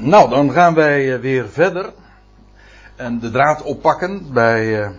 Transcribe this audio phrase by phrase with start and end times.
[0.00, 1.92] Nou, dan gaan wij eh, weer verder.
[2.96, 4.90] En de draad oppakken bij, uh,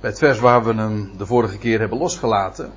[0.00, 2.72] bij het vers waar we hem de vorige keer hebben losgelaten.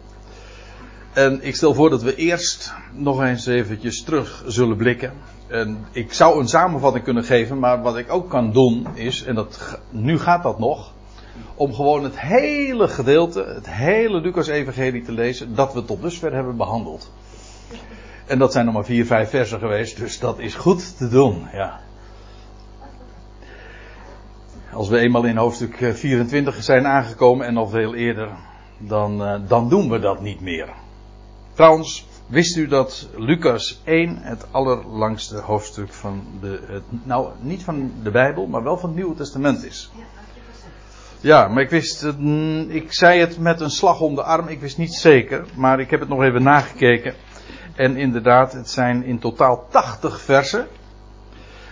[1.13, 5.13] En ik stel voor dat we eerst nog eens eventjes terug zullen blikken.
[5.47, 9.35] En ik zou een samenvatting kunnen geven, maar wat ik ook kan doen is, en
[9.35, 10.91] dat, nu gaat dat nog,
[11.55, 16.57] om gewoon het hele gedeelte, het hele Lucas-evangelie te lezen, dat we tot dusver hebben
[16.57, 17.11] behandeld.
[18.25, 21.47] En dat zijn nog maar vier, vijf versen geweest, dus dat is goed te doen,
[21.53, 21.79] ja.
[24.73, 28.29] Als we eenmaal in hoofdstuk 24 zijn aangekomen en nog veel eerder,
[28.77, 30.69] dan, uh, dan doen we dat niet meer.
[31.53, 38.11] Trouwens, wist u dat Lucas 1 het allerlangste hoofdstuk van de, nou niet van de
[38.11, 39.91] Bijbel, maar wel van het Nieuwe Testament is?
[41.21, 42.03] Ja, maar ik wist,
[42.67, 45.89] ik zei het met een slag om de arm, ik wist niet zeker, maar ik
[45.89, 47.13] heb het nog even nagekeken.
[47.75, 50.67] En inderdaad, het zijn in totaal 80 versen.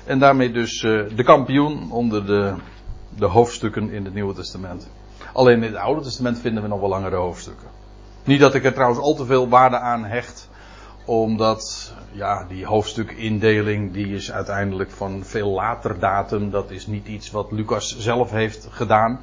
[0.05, 2.53] En daarmee dus uh, de kampioen onder de,
[3.17, 4.89] de hoofdstukken in het Nieuwe Testament.
[5.33, 7.67] Alleen in het Oude Testament vinden we nog wel langere hoofdstukken.
[8.23, 10.49] Niet dat ik er trouwens al te veel waarde aan hecht,
[11.05, 16.51] omdat ja, die hoofdstukindeling die is uiteindelijk van veel later datum.
[16.51, 19.19] Dat is niet iets wat Lucas zelf heeft gedaan.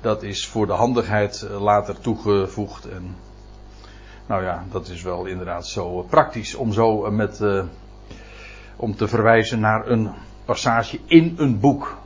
[0.00, 2.88] Dat is voor de handigheid later toegevoegd.
[2.88, 3.16] En
[4.32, 7.62] nou ja, dat is wel inderdaad zo praktisch om zo met, uh,
[8.76, 10.10] om te verwijzen naar een
[10.44, 11.96] passage in een boek.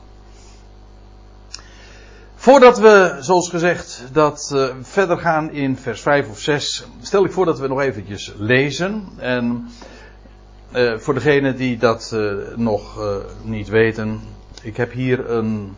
[2.34, 7.44] Voordat we, zoals gezegd, dat verder gaan in vers 5 of 6, stel ik voor
[7.44, 9.08] dat we nog eventjes lezen.
[9.16, 9.69] En
[10.97, 12.16] voor degenen die dat
[12.56, 13.00] nog
[13.42, 14.20] niet weten,
[14.62, 15.77] ik heb hier een,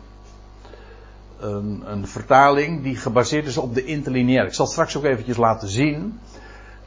[1.39, 4.45] een, een, vertaling die gebaseerd is op de interlineair.
[4.45, 6.19] Ik zal het straks ook eventjes laten zien.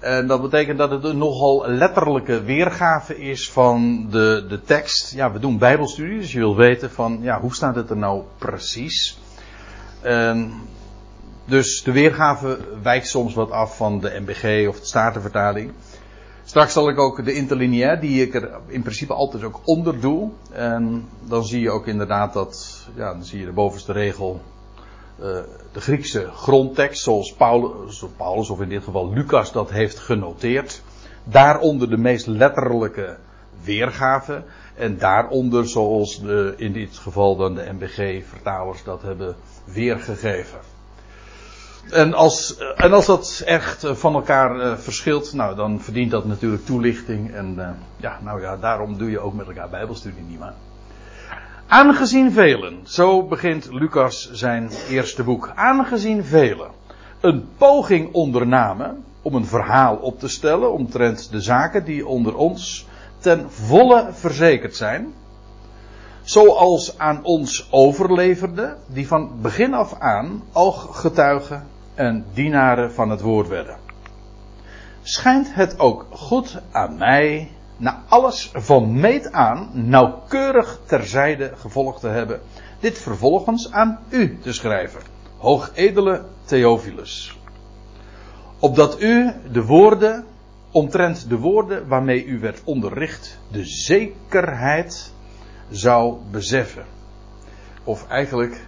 [0.02, 5.12] En dat betekent dat het een nogal letterlijke weergave is van de, de tekst.
[5.14, 8.22] Ja, we doen bijbelstudie, dus je wil weten van, ja, hoe staat het er nou
[8.38, 9.18] precies?
[10.00, 10.52] En
[11.44, 15.72] dus de weergave wijkt soms wat af van de MBG of de Statenvertaling.
[16.44, 20.30] Straks zal ik ook de interlineair, die ik er in principe altijd ook onder doe.
[20.50, 24.40] En dan zie je ook inderdaad dat, ja, dan zie je de bovenste regel,
[25.16, 30.82] de Griekse grondtekst, zoals Paulus, Paulus, of in dit geval Lucas dat heeft genoteerd.
[31.24, 33.16] Daaronder de meest letterlijke
[33.64, 34.42] weergave.
[34.74, 40.58] En daaronder, zoals de, in dit geval dan de MBG-vertalers dat hebben weergegeven.
[41.90, 47.34] En als, en als dat echt van elkaar verschilt, nou dan verdient dat natuurlijk toelichting.
[47.34, 50.54] En ja, nou ja, daarom doe je ook met elkaar Bijbelstudie niet maar.
[51.72, 55.52] Aangezien velen, zo begint Lucas zijn eerste boek.
[55.54, 56.70] Aangezien velen
[57.20, 62.86] een poging ondernamen om een verhaal op te stellen omtrent de zaken die onder ons
[63.18, 65.12] ten volle verzekerd zijn
[66.22, 73.48] zoals aan ons overleverde, die van begin af aan ooggetuigen en dienaren van het woord
[73.48, 73.76] werden.
[75.02, 77.50] Schijnt het ook goed aan mij,
[77.82, 82.40] na alles van meet aan, nauwkeurig terzijde gevolgd te hebben,
[82.80, 85.00] dit vervolgens aan u te schrijven,
[85.36, 87.38] hoogedele Theophilus.
[88.58, 90.24] Opdat u de woorden,
[90.70, 95.12] omtrent de woorden waarmee u werd onderricht, de zekerheid
[95.70, 96.84] zou beseffen.
[97.84, 98.66] Of eigenlijk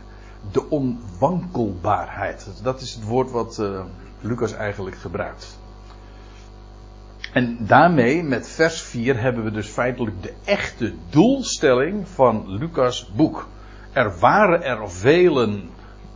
[0.52, 2.46] de onwankelbaarheid.
[2.62, 3.84] Dat is het woord wat uh,
[4.20, 5.58] Lucas eigenlijk gebruikt.
[7.34, 13.49] En daarmee, met vers 4, hebben we dus feitelijk de echte doelstelling van Lucas' boek.
[13.93, 15.71] Er waren er velen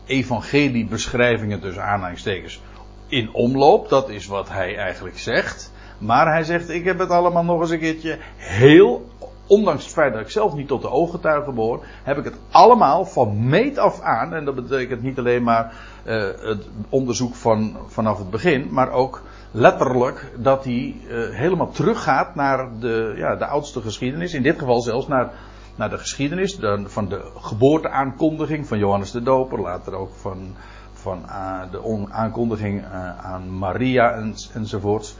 [0.06, 2.60] evangeliebeschrijvingen tussen aanhalingstekens
[3.06, 3.88] in omloop.
[3.88, 5.72] Dat is wat hij eigenlijk zegt.
[5.98, 9.06] Maar hij zegt, ik heb het allemaal nog eens een keertje heel
[9.46, 13.04] ondanks het feit dat ik zelf niet tot de ooggetuigen behoor, heb ik het allemaal
[13.04, 15.72] van meet af aan, en dat betekent niet alleen maar
[16.06, 22.34] uh, het onderzoek van, vanaf het begin, maar ook letterlijk dat hij uh, helemaal teruggaat
[22.34, 25.30] naar de, ja, de oudste geschiedenis, in dit geval zelfs naar,
[25.76, 30.54] naar de geschiedenis de, van de geboorteaankondiging van Johannes de Doper, later ook van,
[30.92, 32.84] van uh, de aankondiging
[33.22, 35.16] aan Maria en, enzovoorts.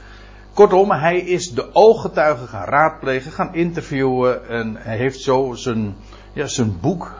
[0.53, 5.95] Kortom, hij is de ooggetuigen gaan raadplegen, gaan interviewen en hij heeft zo zijn,
[6.33, 7.15] ja, zijn boek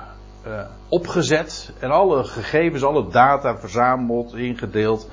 [0.89, 5.09] opgezet en alle gegevens, alle data verzameld, ingedeeld.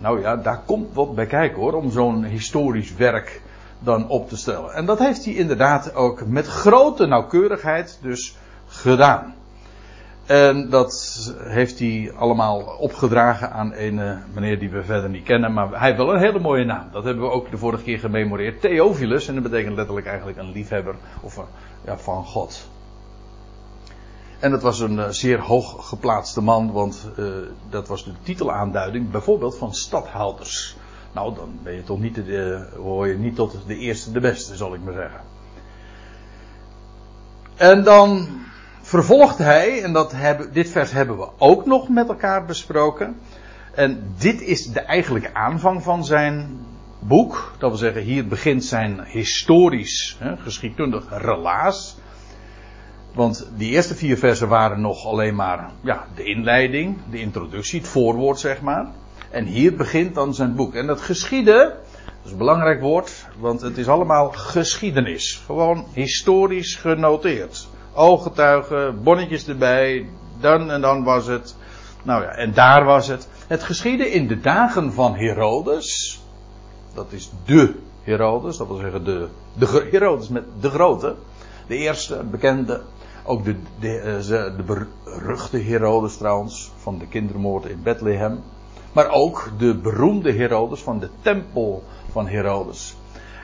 [0.00, 3.40] Nou ja, daar komt wat bij kijken hoor, om zo'n historisch werk
[3.78, 4.74] dan op te stellen.
[4.74, 8.36] En dat heeft hij inderdaad ook met grote nauwkeurigheid dus
[8.66, 9.34] gedaan.
[10.26, 15.52] En dat heeft hij allemaal opgedragen aan een meneer die we verder niet kennen.
[15.52, 16.88] Maar hij heeft wel een hele mooie naam.
[16.92, 18.60] Dat hebben we ook de vorige keer gememoreerd.
[18.60, 19.28] Theophilus.
[19.28, 21.40] En dat betekent letterlijk eigenlijk een liefhebber of,
[21.84, 22.68] ja, van God.
[24.38, 26.72] En dat was een zeer hoog geplaatste man.
[26.72, 27.26] Want uh,
[27.70, 30.76] dat was de titelaanduiding bijvoorbeeld van stadhouders.
[31.12, 34.56] Nou, dan ben je toch niet de, hoor je niet tot de eerste de beste,
[34.56, 35.20] zal ik maar zeggen.
[37.56, 38.28] En dan
[38.80, 40.14] vervolgt hij, en dat
[40.52, 43.16] dit vers hebben we ook nog met elkaar besproken.
[43.74, 46.66] En dit is de eigenlijke aanvang van zijn
[46.98, 47.52] boek.
[47.58, 51.96] Dat wil zeggen, hier begint zijn historisch, hè, geschiedkundig relaas.
[53.18, 57.88] Want die eerste vier versen waren nog alleen maar ja, de inleiding, de introductie, het
[57.88, 58.86] voorwoord zeg maar.
[59.30, 60.74] En hier begint dan zijn boek.
[60.74, 65.42] En dat geschieden, dat is een belangrijk woord, want het is allemaal geschiedenis.
[65.46, 67.68] Gewoon historisch genoteerd.
[67.94, 70.06] Ooggetuigen, bonnetjes erbij,
[70.40, 71.56] dan en dan was het.
[72.02, 73.28] Nou ja, en daar was het.
[73.46, 76.20] Het geschiedde in de dagen van Herodes.
[76.94, 81.14] Dat is de Herodes, dat wil zeggen de, de Herodes met de grote.
[81.66, 82.80] De eerste, bekende.
[83.28, 88.40] Ook de, de, eh, de, beruchte Herodes trouwens, van de kindermoord in Bethlehem.
[88.92, 92.96] Maar ook de beroemde Herodes van de tempel van Herodes.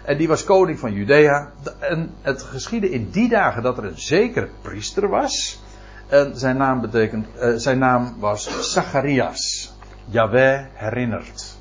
[0.05, 1.53] En die was koning van Judea.
[1.79, 5.63] En het geschiedde in die dagen dat er een zekere priester was.
[6.07, 9.73] En zijn naam, betekent, uh, zijn naam was Zacharias.
[10.05, 11.57] Yahweh herinnert.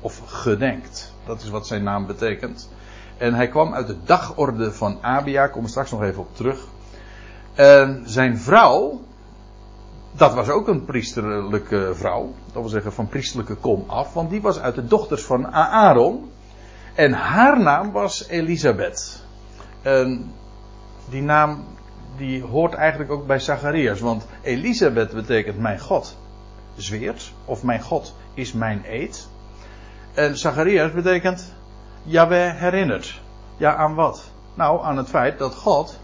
[0.00, 1.14] Of gedenkt.
[1.26, 2.68] Dat is wat zijn naam betekent.
[3.16, 5.46] En hij kwam uit de dagorde van Abia.
[5.46, 6.74] Kom er straks nog even op terug.
[7.56, 9.00] En zijn vrouw,
[10.12, 12.34] dat was ook een priesterlijke vrouw.
[12.52, 14.14] Dat wil zeggen van priesterlijke kom af.
[14.14, 16.30] Want die was uit de dochters van Aaron.
[16.94, 19.24] En haar naam was Elisabeth.
[21.08, 21.64] Die naam
[22.16, 24.00] die hoort eigenlijk ook bij Zacharias.
[24.00, 26.16] Want Elisabeth betekent mijn God
[26.76, 27.32] zweert.
[27.44, 29.28] Of mijn God is mijn eed.
[30.14, 31.52] En Zacharias betekent
[32.02, 33.20] Yahweh herinnert.
[33.56, 34.30] Ja, aan wat?
[34.54, 35.98] Nou, aan het feit dat God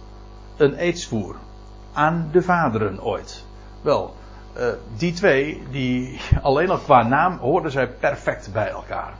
[0.56, 1.36] een eed zwoer.
[1.92, 3.44] Aan de vaderen ooit.
[3.80, 4.14] Wel,
[4.58, 4.66] uh,
[4.96, 9.12] die twee, die alleen al qua naam hoorden zij perfect bij elkaar.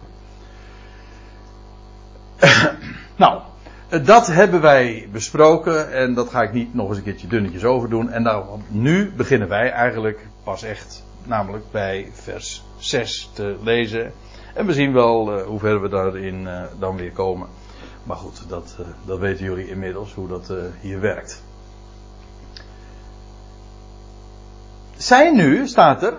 [3.17, 3.41] nou,
[4.05, 7.89] dat hebben wij besproken en dat ga ik niet nog eens een keertje dunnetjes over
[7.89, 8.11] doen.
[8.11, 14.13] En nou, nu beginnen wij eigenlijk pas echt, namelijk bij vers 6 te lezen.
[14.55, 16.49] En we zien wel uh, hoe ver we daarin
[16.79, 17.49] dan weer komen.
[18.05, 21.43] Maar goed, dat, uh, dat weten jullie inmiddels hoe dat hier werkt.
[25.03, 26.15] Zij nu, staat er.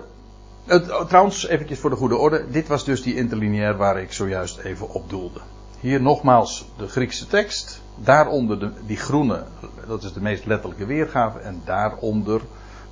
[1.08, 2.50] trouwens, eventjes voor de goede orde.
[2.50, 5.40] Dit was dus die interlineair waar ik zojuist even op doelde.
[5.80, 7.80] Hier nogmaals de Griekse tekst.
[7.96, 9.44] Daaronder de, die groene,
[9.86, 11.38] dat is de meest letterlijke weergave.
[11.38, 12.40] En daaronder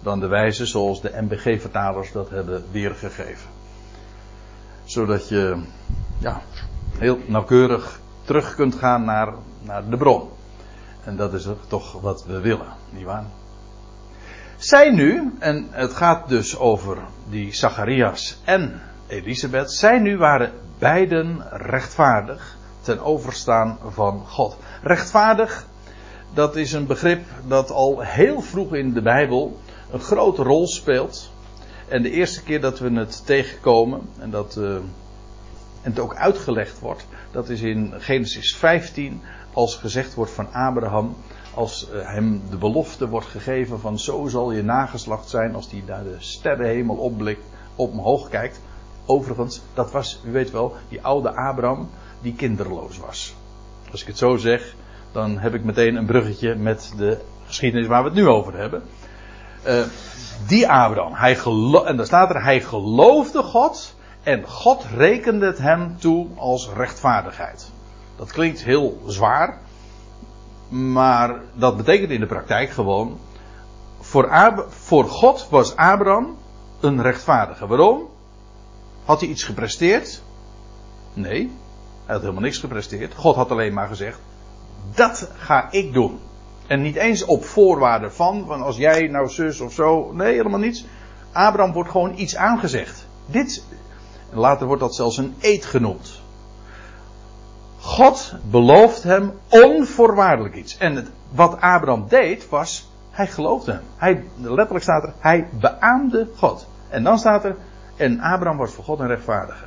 [0.03, 3.51] dan de wijze zoals de MBG-vertalers dat hebben weergegeven.
[4.85, 5.63] Zodat je
[6.19, 6.43] ja,
[6.99, 10.29] heel nauwkeurig terug kunt gaan naar, naar de bron.
[11.05, 13.25] En dat is toch wat we willen, nietwaar?
[14.57, 16.99] Zij nu, en het gaat dus over
[17.29, 24.57] die Zacharias en Elisabeth, zij nu waren beiden rechtvaardig ten overstaan van God.
[24.83, 25.67] Rechtvaardig,
[26.35, 29.61] dat is een begrip dat al heel vroeg in de Bijbel
[29.93, 31.31] een grote rol speelt.
[31.89, 34.77] En de eerste keer dat we het tegenkomen en dat uh,
[35.83, 41.17] en het ook uitgelegd wordt, dat is in Genesis 15 als gezegd wordt van Abraham
[41.55, 45.83] als eh, hem de belofte wordt gegeven van zo zal je nageslacht zijn als hij
[45.87, 47.45] naar de sterrenhemel opblikt,
[47.77, 48.61] op omhoog kijkt.
[49.07, 51.89] Overigens, dat was, u weet wel, die oude Abraham
[52.21, 53.35] die kinderloos was.
[53.91, 54.75] Als ik het zo zeg,
[55.13, 58.83] dan heb ik meteen een bruggetje met de geschiedenis waar we het nu over hebben.
[59.67, 59.83] Uh,
[60.47, 61.39] die Abraham, hij
[61.85, 67.71] en daar staat er, hij geloofde God en God rekende het hem toe als rechtvaardigheid.
[68.17, 69.59] Dat klinkt heel zwaar,
[70.69, 73.19] maar dat betekent in de praktijk gewoon.
[74.01, 76.37] Voor, voor God was Abraham
[76.81, 77.67] een rechtvaardige.
[77.67, 78.09] Waarom?
[79.05, 80.23] Had hij iets gepresteerd?
[81.15, 81.51] Nee,
[82.05, 83.15] hij had helemaal niks gepresteerd.
[83.15, 84.19] God had alleen maar gezegd:
[84.95, 86.19] dat ga ik doen.
[86.67, 90.13] En niet eens op voorwaarde van, van als jij nou zus of zo.
[90.13, 90.85] Nee, helemaal niets.
[91.33, 93.07] Abraham wordt gewoon iets aangezegd.
[93.27, 93.65] Dit,
[94.33, 96.21] later wordt dat zelfs een eed genoemd.
[97.81, 100.79] God belooft hem onvoorwaardelijk iets.
[100.79, 103.83] En het, wat Abraham deed was, hij geloofde hem.
[103.97, 106.67] Hij, letterlijk staat er, hij beaamde God.
[106.89, 107.57] En dan staat er,
[107.97, 109.65] en Abraham was voor God een rechtvaardige.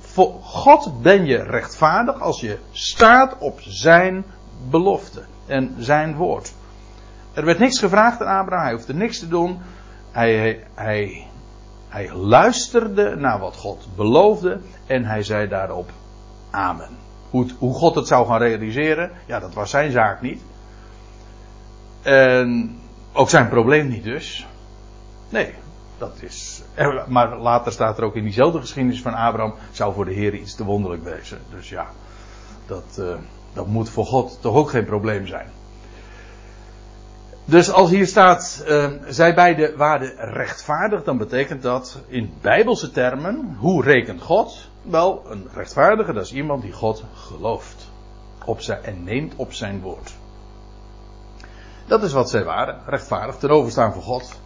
[0.00, 4.24] Voor God ben je rechtvaardig als je staat op zijn
[4.70, 6.52] belofte en zijn woord.
[7.32, 9.58] Er werd niks gevraagd aan Abraham, hij hoefde niks te doen.
[10.10, 11.26] hij, hij,
[11.88, 15.90] hij luisterde naar wat God beloofde en hij zei daarop
[16.50, 16.96] amen.
[17.30, 20.42] Hoe, hoe God het zou gaan realiseren, ja, dat was zijn zaak niet.
[22.02, 22.78] En
[23.12, 24.46] ook zijn probleem niet dus.
[25.28, 25.54] Nee,
[25.98, 26.62] dat is.
[27.08, 29.54] Maar later staat er ook in diezelfde geschiedenis van Abraham.
[29.72, 31.38] zou voor de Heer iets te wonderlijk wezen.
[31.50, 31.86] Dus ja,
[32.66, 33.14] dat, uh,
[33.52, 35.46] dat moet voor God toch ook geen probleem zijn.
[37.48, 43.56] Dus als hier staat, uh, zij beide waren rechtvaardig, dan betekent dat in bijbelse termen,
[43.58, 44.68] hoe rekent God?
[44.82, 47.90] Wel, een rechtvaardige, dat is iemand die God gelooft.
[48.44, 50.14] Op zijn, en neemt op zijn woord.
[51.86, 54.40] Dat is wat zij waren, rechtvaardig, ten overstaan voor God.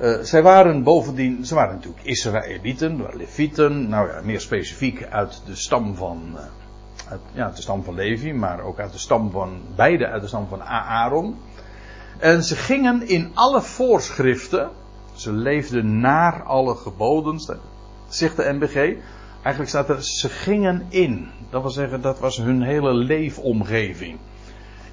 [0.00, 5.56] Uh, zij waren bovendien, ze waren natuurlijk Israëlieten, Levieten, nou ja, meer specifiek uit de
[5.56, 6.38] stam van,
[7.08, 10.28] uit, ja, de stam van Levi, maar ook uit de stam van, beide uit de
[10.28, 11.36] stam van Aaron.
[12.18, 14.70] En ze gingen in alle voorschriften,
[15.14, 17.58] ze leefden naar alle geboden,
[18.08, 18.76] zegt de MBG.
[19.42, 21.30] Eigenlijk staat er, ze gingen in.
[21.50, 24.18] Dat wil zeggen, dat was hun hele leefomgeving.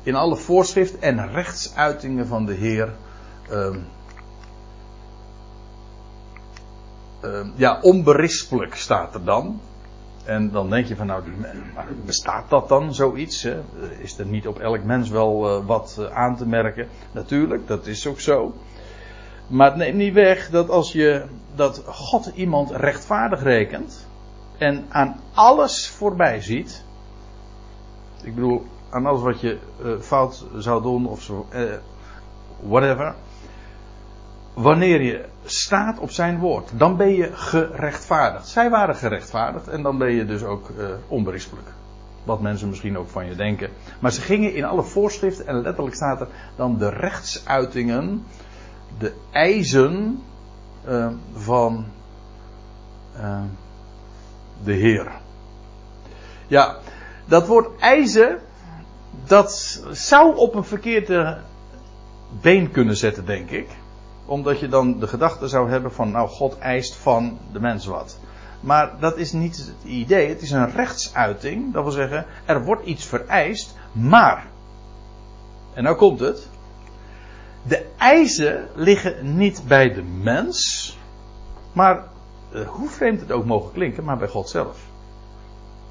[0.04, 2.94] In alle voorschrift en rechtsuitingen van de Heer.
[3.52, 3.76] Uh,
[7.24, 9.62] uh, ja, onberispelijk staat er dan.
[10.26, 11.24] En dan denk je van nou,
[12.06, 13.44] bestaat dat dan zoiets?
[13.44, 13.62] Hè?
[14.00, 16.88] Is er niet op elk mens wel uh, wat uh, aan te merken?
[17.12, 18.54] Natuurlijk, dat is ook zo.
[19.48, 21.24] Maar het neemt niet weg dat als je
[21.56, 24.08] dat God iemand rechtvaardig rekent
[24.58, 26.84] en aan alles voorbij ziet.
[28.24, 29.58] Ik bedoel, aan alles wat je
[30.00, 31.48] fout zou doen of zo,
[32.60, 33.16] whatever.
[34.54, 38.48] Wanneer je staat op zijn woord, dan ben je gerechtvaardigd.
[38.48, 41.68] Zij waren gerechtvaardigd en dan ben je dus ook uh, onberispelijk.
[42.24, 43.70] Wat mensen misschien ook van je denken.
[44.00, 48.26] Maar ze gingen in alle voorschriften en letterlijk staat er dan de rechtsuitingen,
[48.98, 50.24] de eisen
[50.88, 51.86] uh, van
[53.18, 53.42] uh,
[54.64, 55.12] de Heer.
[56.48, 56.78] Ja,
[57.26, 58.40] dat woord eisen,
[59.26, 61.38] dat zou op een verkeerde
[62.42, 63.68] been kunnen zetten, denk ik
[64.32, 68.18] omdat je dan de gedachte zou hebben van, nou, God eist van de mens wat.
[68.60, 70.30] Maar dat is niet het idee.
[70.30, 71.74] Het is een rechtsuiting.
[71.74, 74.46] Dat wil zeggen, er wordt iets vereist, maar.
[75.74, 76.48] En nou komt het.
[77.64, 80.98] De eisen liggen niet bij de mens,
[81.74, 82.04] maar,
[82.52, 84.78] eh, hoe vreemd het ook mogen klinken, maar bij God zelf.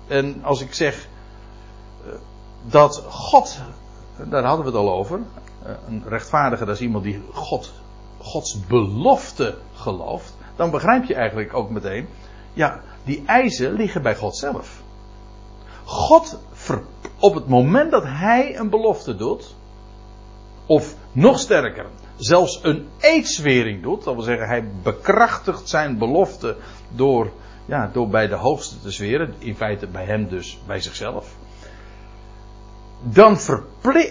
[0.07, 1.09] En als ik zeg
[2.07, 2.13] eh,
[2.67, 3.61] dat God,
[4.29, 5.21] daar hadden we het al over,
[5.63, 7.73] eh, een rechtvaardige, dat is iemand die God
[8.21, 12.09] Gods belofte gelooft, dan begrijp je eigenlijk ook meteen,
[12.53, 14.83] ja, die eisen liggen bij God zelf.
[15.85, 16.39] God,
[17.19, 19.55] op het moment dat Hij een belofte doet,
[20.67, 21.87] of nog sterker,
[22.17, 26.57] zelfs een eedswering doet, dat wil zeggen, Hij bekrachtigt zijn belofte
[26.89, 27.31] door,
[27.67, 31.35] ja, door bij de hoogste te zweren, in feite bij Hem dus bij zichzelf.
[33.03, 33.39] Dan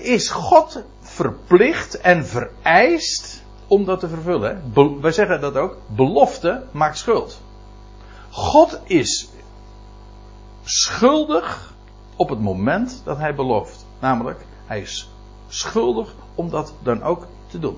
[0.01, 4.73] is God verplicht en vereist om dat te vervullen.
[5.01, 5.77] Wij zeggen dat ook.
[5.87, 7.41] Belofte maakt schuld.
[8.29, 9.29] God is
[10.63, 11.73] schuldig
[12.15, 13.85] op het moment dat hij belooft.
[13.99, 15.09] Namelijk, hij is
[15.47, 17.77] schuldig om dat dan ook te doen.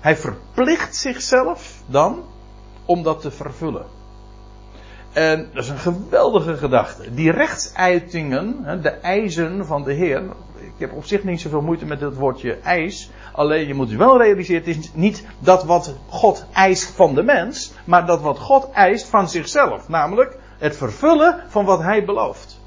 [0.00, 2.22] Hij verplicht zichzelf dan
[2.84, 3.86] om dat te vervullen.
[5.18, 7.14] En dat is een geweldige gedachte.
[7.14, 10.22] Die rechtsuitingen, de eisen van de Heer.
[10.56, 13.10] Ik heb op zich niet zoveel moeite met het woordje eis.
[13.32, 17.72] Alleen je moet wel realiseren, het is niet dat wat God eist van de mens,
[17.84, 19.88] maar dat wat God eist van zichzelf.
[19.88, 22.60] Namelijk het vervullen van wat hij belooft.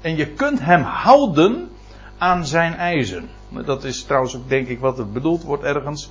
[0.00, 1.70] En je kunt hem houden
[2.18, 3.28] aan zijn eisen.
[3.64, 6.10] Dat is trouwens ook denk ik wat er bedoeld wordt ergens.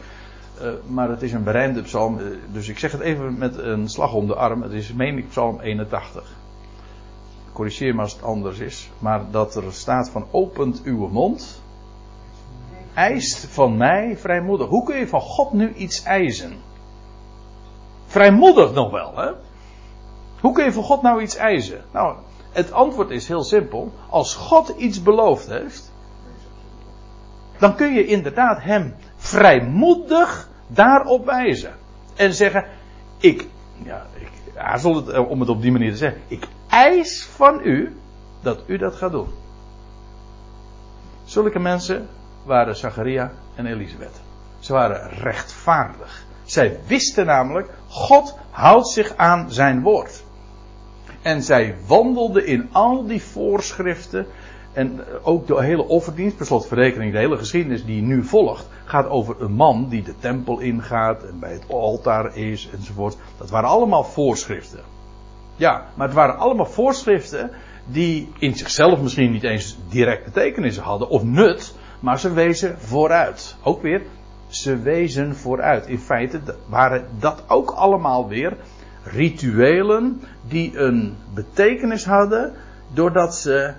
[0.62, 2.20] Uh, maar het is een berijmde psalm.
[2.20, 4.62] Uh, dus ik zeg het even met een slag om de arm.
[4.62, 6.36] Het is meen ik psalm 81.
[7.54, 8.90] Corrigeer me als het anders is.
[9.00, 11.62] Maar dat er staat van opent uw mond
[12.94, 14.68] eist van mij vrijmoedig.
[14.68, 16.62] Hoe kun je van God nu iets eisen?
[18.06, 19.32] Vrijmoedig nog wel, hè?
[20.40, 21.84] Hoe kun je van God nou iets eisen?
[21.92, 22.16] Nou,
[22.52, 23.92] het antwoord is heel simpel.
[24.10, 25.92] Als God iets beloofd heeft,
[27.58, 28.96] dan kun je inderdaad Hem
[29.34, 31.74] vrijmoedig daarop wijzen.
[32.16, 32.66] En zeggen,
[33.18, 33.48] ik,
[33.84, 36.22] ja, ik aarzel het eh, om het op die manier te zeggen.
[36.28, 37.96] Ik eis van u
[38.42, 39.28] dat u dat gaat doen.
[41.26, 42.08] Zulke mensen
[42.46, 44.22] waren Zacharia en Elisabeth.
[44.60, 46.26] Ze waren rechtvaardig.
[46.44, 50.24] Zij wisten namelijk, God houdt zich aan zijn woord.
[51.22, 54.26] En zij wandelden in al die voorschriften.
[54.74, 59.08] En ook de hele offerdienst, per slot verrekening, de hele geschiedenis die nu volgt, gaat
[59.08, 63.18] over een man die de tempel ingaat en bij het altaar is enzovoort.
[63.38, 64.80] Dat waren allemaal voorschriften.
[65.56, 67.52] Ja, maar het waren allemaal voorschriften
[67.86, 73.56] die in zichzelf misschien niet eens direct betekenis hadden of nut, maar ze wezen vooruit.
[73.64, 74.02] Ook weer,
[74.48, 75.88] ze wezen vooruit.
[75.88, 78.58] In feite waren dat ook allemaal weer
[79.04, 82.54] rituelen die een betekenis hadden
[82.94, 83.74] doordat ze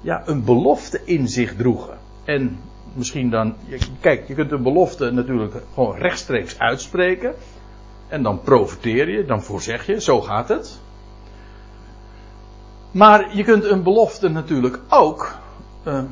[0.00, 1.98] ja, een belofte in zich droegen.
[2.24, 2.58] En
[2.94, 3.54] misschien dan,
[4.00, 7.34] kijk, je kunt een belofte natuurlijk gewoon rechtstreeks uitspreken.
[8.08, 10.80] En dan profiteer je, dan voorzeg je, zo gaat het.
[12.90, 15.38] Maar je kunt een belofte natuurlijk ook
[15.86, 16.02] uh,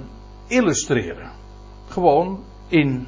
[0.46, 1.30] illustreren.
[1.88, 3.06] Gewoon in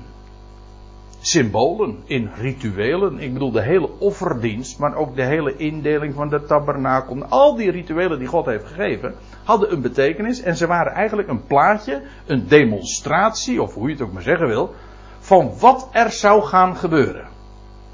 [1.21, 3.19] symbolen, in rituelen.
[3.19, 7.25] Ik bedoel de hele offerdienst, maar ook de hele indeling van de tabernakel.
[7.25, 11.45] Al die rituelen die God heeft gegeven, hadden een betekenis en ze waren eigenlijk een
[11.45, 14.75] plaatje, een demonstratie, of hoe je het ook maar zeggen wil,
[15.19, 17.29] van wat er zou gaan gebeuren.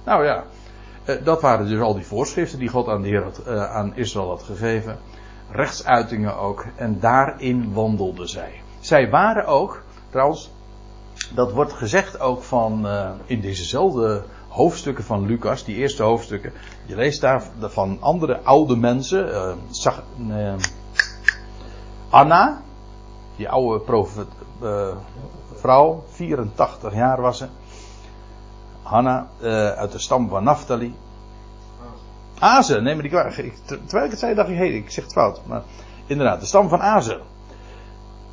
[0.05, 0.45] Nou ja,
[1.05, 4.29] eh, dat waren dus al die voorschriften die God aan, de Heer eh, aan Israël
[4.29, 4.99] had gegeven.
[5.51, 6.67] Rechtsuitingen ook.
[6.77, 8.61] En daarin wandelden zij.
[8.81, 10.51] Zij waren ook, trouwens,
[11.35, 16.53] dat wordt gezegd ook van uh, in dezezelfde hoofdstukken van Lucas, die eerste hoofdstukken.
[16.87, 19.59] Je leest daar van andere oude mensen.
[19.71, 20.55] Zag, uh,
[22.09, 22.61] Anna,
[23.37, 24.27] die oude profet,
[25.55, 27.47] vrouw, 84 jaar was ze.
[28.83, 29.27] Hanna,
[29.77, 30.95] uit de stam van Naphtali.
[32.39, 33.35] Azer, neem me die kwaad.
[33.65, 35.41] Terwijl ik het zei, dacht ik, hé, hey, ik zeg het fout.
[35.47, 35.63] Maar
[36.07, 37.21] inderdaad, de stam van Azer.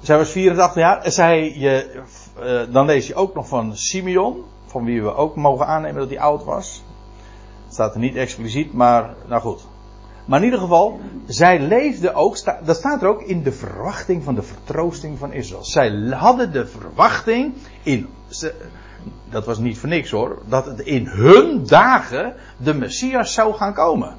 [0.01, 1.01] Zij was 84 jaar.
[1.01, 2.01] En zij, je,
[2.39, 4.43] uh, dan lees je ook nog van Simeon.
[4.65, 6.83] Van wie we ook mogen aannemen dat hij oud was.
[7.69, 9.65] Staat er niet expliciet, maar nou goed.
[10.25, 14.35] Maar in ieder geval, zij leefde ook, dat staat er ook in de verwachting van
[14.35, 15.65] de vertroosting van Israël.
[15.65, 18.09] Zij hadden de verwachting in,
[19.29, 23.73] dat was niet voor niks hoor, dat het in hun dagen de Messias zou gaan
[23.73, 24.15] komen.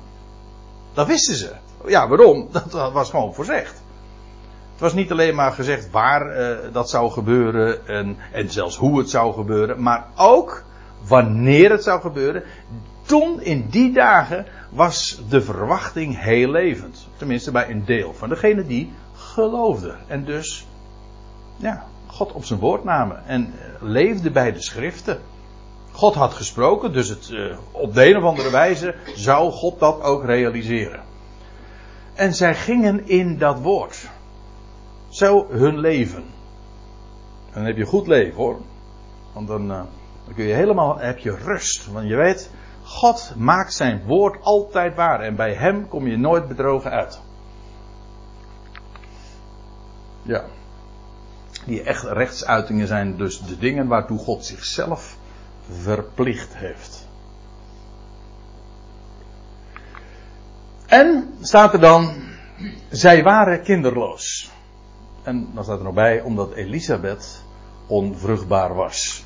[0.92, 1.52] Dat wisten ze.
[1.86, 2.48] Ja, waarom?
[2.52, 3.82] Dat was gewoon voorzegd.
[4.74, 8.98] Het was niet alleen maar gezegd waar uh, dat zou gebeuren en, en zelfs hoe
[8.98, 10.64] het zou gebeuren, maar ook
[11.06, 12.42] wanneer het zou gebeuren.
[13.02, 17.08] Toen in die dagen was de verwachting heel levend.
[17.16, 19.98] Tenminste bij een deel van degenen die geloofden.
[20.06, 20.66] En dus,
[21.56, 23.26] ja, God op zijn woord namen.
[23.26, 25.20] En uh, leefde bij de schriften.
[25.92, 30.02] God had gesproken, dus het, uh, op de een of andere wijze zou God dat
[30.02, 31.00] ook realiseren.
[32.14, 34.08] En zij gingen in dat woord.
[35.14, 36.24] Zo hun leven.
[37.46, 38.60] En dan heb je goed leven hoor.
[39.32, 39.82] Want dan, uh,
[40.24, 41.86] dan kun je helemaal, heb je rust.
[41.92, 42.50] Want je weet,
[42.82, 45.20] God maakt zijn woord altijd waar.
[45.20, 47.20] En bij hem kom je nooit bedrogen uit.
[50.22, 50.44] Ja.
[51.66, 55.16] Die echt rechtsuitingen zijn dus de dingen waartoe God zichzelf
[55.82, 57.08] verplicht heeft.
[60.86, 62.22] En staat er dan,
[62.90, 64.52] zij waren kinderloos.
[65.24, 67.42] En dan staat er nog bij, omdat Elisabeth
[67.86, 69.22] onvruchtbaar was.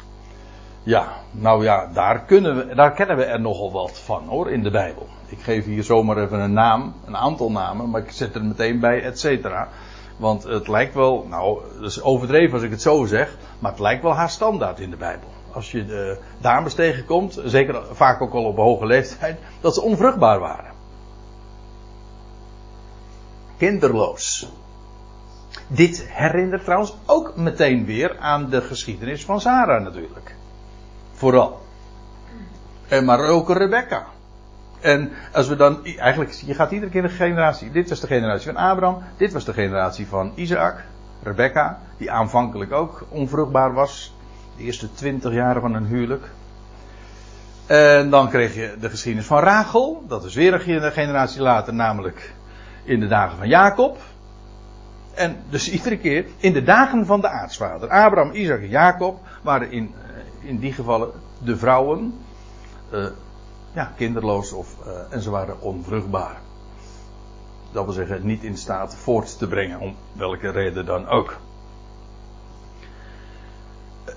[0.82, 4.62] Ja, nou ja, daar, kunnen we, daar kennen we er nogal wat van hoor, in
[4.62, 5.06] de Bijbel.
[5.26, 8.80] Ik geef hier zomaar even een naam, een aantal namen, maar ik zet er meteen
[8.80, 9.68] bij, et cetera.
[10.16, 13.80] Want het lijkt wel, nou, dat is overdreven als ik het zo zeg, maar het
[13.80, 15.28] lijkt wel haar standaard in de Bijbel.
[15.52, 20.38] Als je de dames tegenkomt, zeker vaak ook al op hoge leeftijd, dat ze onvruchtbaar
[20.38, 20.72] waren.
[23.56, 24.52] Kinderloos.
[25.66, 30.34] Dit herinnert trouwens ook meteen weer aan de geschiedenis van Sarah natuurlijk.
[31.12, 31.60] Vooral.
[32.88, 34.06] En maar ook Rebecca.
[34.80, 37.70] En als we dan, eigenlijk, je gaat iedere keer een generatie.
[37.70, 40.84] Dit was de generatie van Abraham, dit was de generatie van Isaac,
[41.22, 44.14] Rebecca, die aanvankelijk ook onvruchtbaar was.
[44.56, 46.30] De eerste twintig jaren van hun huwelijk.
[47.66, 52.34] En dan kreeg je de geschiedenis van Rachel, dat is weer een generatie later, namelijk
[52.84, 53.98] in de dagen van Jacob.
[55.18, 57.88] En dus iedere keer in de dagen van de aartsvader.
[57.88, 59.94] Abraham, Isaac en Jacob waren in,
[60.42, 61.10] eh, in die gevallen
[61.42, 62.14] de vrouwen
[62.92, 63.06] uh,
[63.74, 66.36] ja, kinderloos of, uh, en ze waren onvruchtbaar.
[67.72, 71.36] Dat wil zeggen, niet in staat voort te brengen, om welke reden dan ook.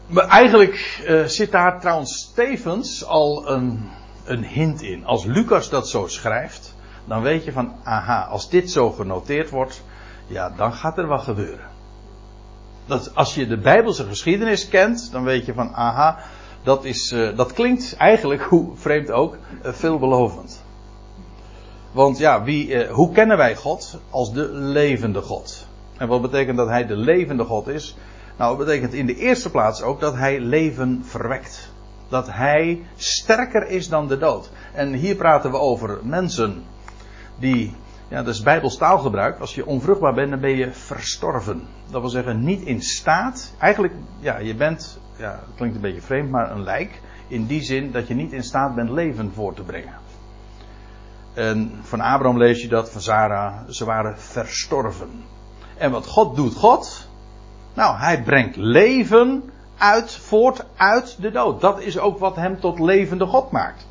[0.07, 3.89] Maar eigenlijk zit daar trouwens tevens al een,
[4.23, 5.05] een hint in.
[5.05, 9.83] Als Lucas dat zo schrijft, dan weet je van, aha, als dit zo genoteerd wordt,
[10.31, 11.65] ja, dan gaat er wat gebeuren.
[12.85, 16.19] Dat, als je de Bijbelse geschiedenis kent, dan weet je van, aha,
[16.63, 20.63] dat, is, uh, dat klinkt eigenlijk, hoe vreemd ook, uh, veelbelovend.
[21.91, 23.99] Want ja, wie, uh, hoe kennen wij God?
[24.09, 25.67] Als de levende God.
[25.97, 27.95] En wat betekent dat hij de levende God is?
[28.37, 31.71] Nou, dat betekent in de eerste plaats ook dat hij leven verwekt.
[32.09, 34.49] Dat hij sterker is dan de dood.
[34.73, 36.63] En hier praten we over mensen
[37.39, 37.75] die,
[38.11, 39.39] ja, dat is Bijbels taalgebruik.
[39.39, 41.67] Als je onvruchtbaar bent, dan ben je verstorven.
[41.89, 43.53] Dat wil zeggen, niet in staat.
[43.59, 47.01] Eigenlijk, ja, je bent, ja, het klinkt een beetje vreemd, maar een lijk.
[47.27, 49.93] In die zin dat je niet in staat bent leven voor te brengen.
[51.33, 55.23] En van Abraham lees je dat, van Sarah, ze waren verstorven.
[55.77, 57.07] En wat God doet, God?
[57.73, 61.61] Nou, hij brengt leven uit, voort uit de dood.
[61.61, 63.87] Dat is ook wat hem tot levende God maakt.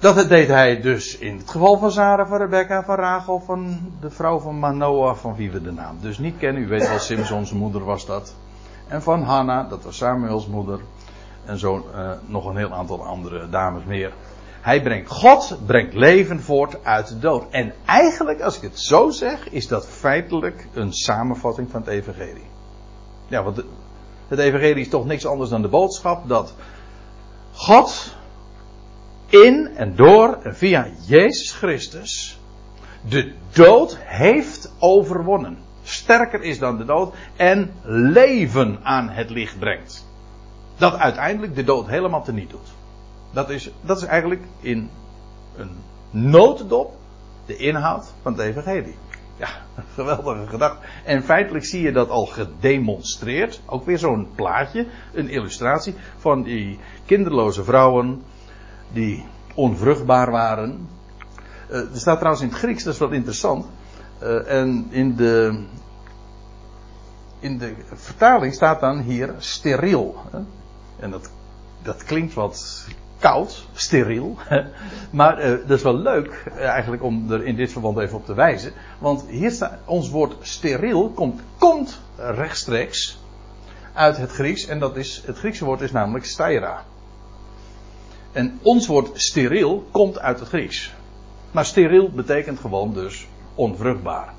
[0.00, 4.10] Dat deed hij dus in het geval van Sarah, van Rebecca, van Rachel, van de
[4.10, 6.62] vrouw van Manoah, van wie we de naam dus niet kennen.
[6.62, 8.34] U weet wel, Simpsons moeder was dat.
[8.88, 10.80] En van Hanna, dat was Samuels moeder.
[11.44, 14.12] En zo uh, nog een heel aantal andere dames meer.
[14.60, 17.44] Hij brengt, God brengt leven voort uit de dood.
[17.50, 22.48] En eigenlijk, als ik het zo zeg, is dat feitelijk een samenvatting van het evangelie.
[23.28, 23.62] Ja, want
[24.28, 26.54] het evangelie is toch niks anders dan de boodschap dat
[27.52, 28.18] God
[29.30, 32.38] in en door en via Jezus Christus
[33.08, 35.58] de dood heeft overwonnen.
[35.82, 40.06] Sterker is dan de dood en leven aan het licht brengt.
[40.76, 42.68] Dat uiteindelijk de dood helemaal teniet doet.
[43.32, 44.90] Dat is, dat is eigenlijk in
[45.56, 45.70] een
[46.10, 46.96] notendop
[47.46, 48.96] de inhoud van het evangelie.
[49.36, 49.48] Ja,
[49.94, 50.86] geweldige gedachte.
[51.04, 53.60] En feitelijk zie je dat al gedemonstreerd.
[53.66, 58.22] Ook weer zo'n plaatje, een illustratie van die kinderloze vrouwen
[58.92, 59.24] die
[59.54, 60.88] onvruchtbaar waren.
[61.70, 63.66] Uh, er staat trouwens in het Grieks, dat is wel interessant.
[64.22, 65.64] Uh, en in de,
[67.38, 70.16] in de vertaling staat dan hier steriel.
[70.30, 70.38] Hè?
[70.98, 71.30] En dat,
[71.82, 72.86] dat klinkt wat
[73.18, 74.36] koud, steriel.
[75.10, 78.34] Maar uh, dat is wel leuk eigenlijk om er in dit verband even op te
[78.34, 78.72] wijzen.
[78.98, 83.20] Want hier staat, ons woord steriel komt, komt rechtstreeks
[83.92, 84.66] uit het Grieks.
[84.66, 86.84] En dat is, het Griekse woord is namelijk steira.
[88.32, 90.92] En ons woord steriel komt uit het Grieks.
[91.50, 94.34] Maar steriel betekent gewoon dus onvruchtbaar.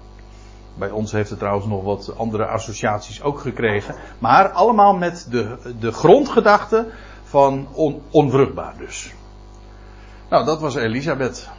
[0.74, 3.96] Bij ons heeft het trouwens nog wat andere associaties ook gekregen.
[4.20, 6.88] Maar allemaal met de, de grondgedachte
[7.24, 9.14] van on, onvruchtbaar dus.
[10.30, 11.50] Nou, dat was Elisabeth.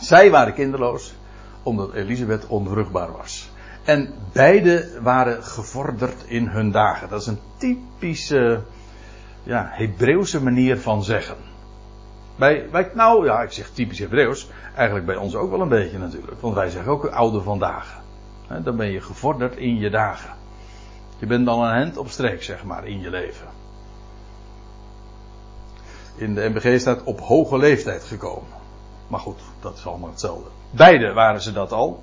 [0.00, 1.14] Zij waren kinderloos
[1.62, 3.50] omdat Elisabeth onvruchtbaar was.
[3.84, 7.08] En beide waren gevorderd in hun dagen.
[7.08, 8.62] Dat is een typische
[9.48, 11.36] ja, Hebreeuwse manier van zeggen.
[12.36, 14.48] Bij, nou ja, ik zeg typisch Hebreeuws.
[14.74, 16.40] Eigenlijk bij ons ook wel een beetje natuurlijk.
[16.40, 18.00] Want wij zeggen ook oude vandaag.
[18.62, 20.30] dan ben je gevorderd in je dagen.
[21.18, 23.46] Je bent dan een hand op streek, zeg maar, in je leven.
[26.16, 28.50] In de MBG staat op hoge leeftijd gekomen.
[29.06, 30.48] Maar goed, dat is allemaal hetzelfde.
[30.70, 32.02] Beide waren ze dat al.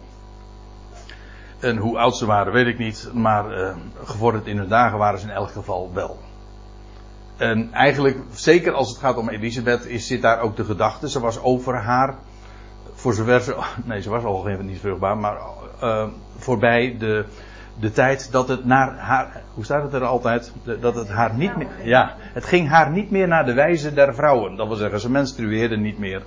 [1.60, 3.10] En hoe oud ze waren, weet ik niet.
[3.13, 6.17] Maar uh, gevorderd in hun dagen waren ze in elk geval wel.
[7.38, 11.10] En eigenlijk, zeker als het gaat om Elisabeth, is, zit daar ook de gedachte.
[11.10, 12.15] Ze was over haar,
[12.93, 15.38] voor zover ze, nee, ze was al geen niet vruchtbaar, maar
[15.84, 17.26] uh, voorbij de,
[17.80, 20.54] de tijd dat het naar haar, hoe staat het er altijd?
[20.80, 24.15] Dat het haar niet meer, ja, het ging haar niet meer naar de wijze der
[24.15, 24.56] vrouwen.
[24.56, 26.24] Dat wil zeggen, ze menstrueerde niet meer.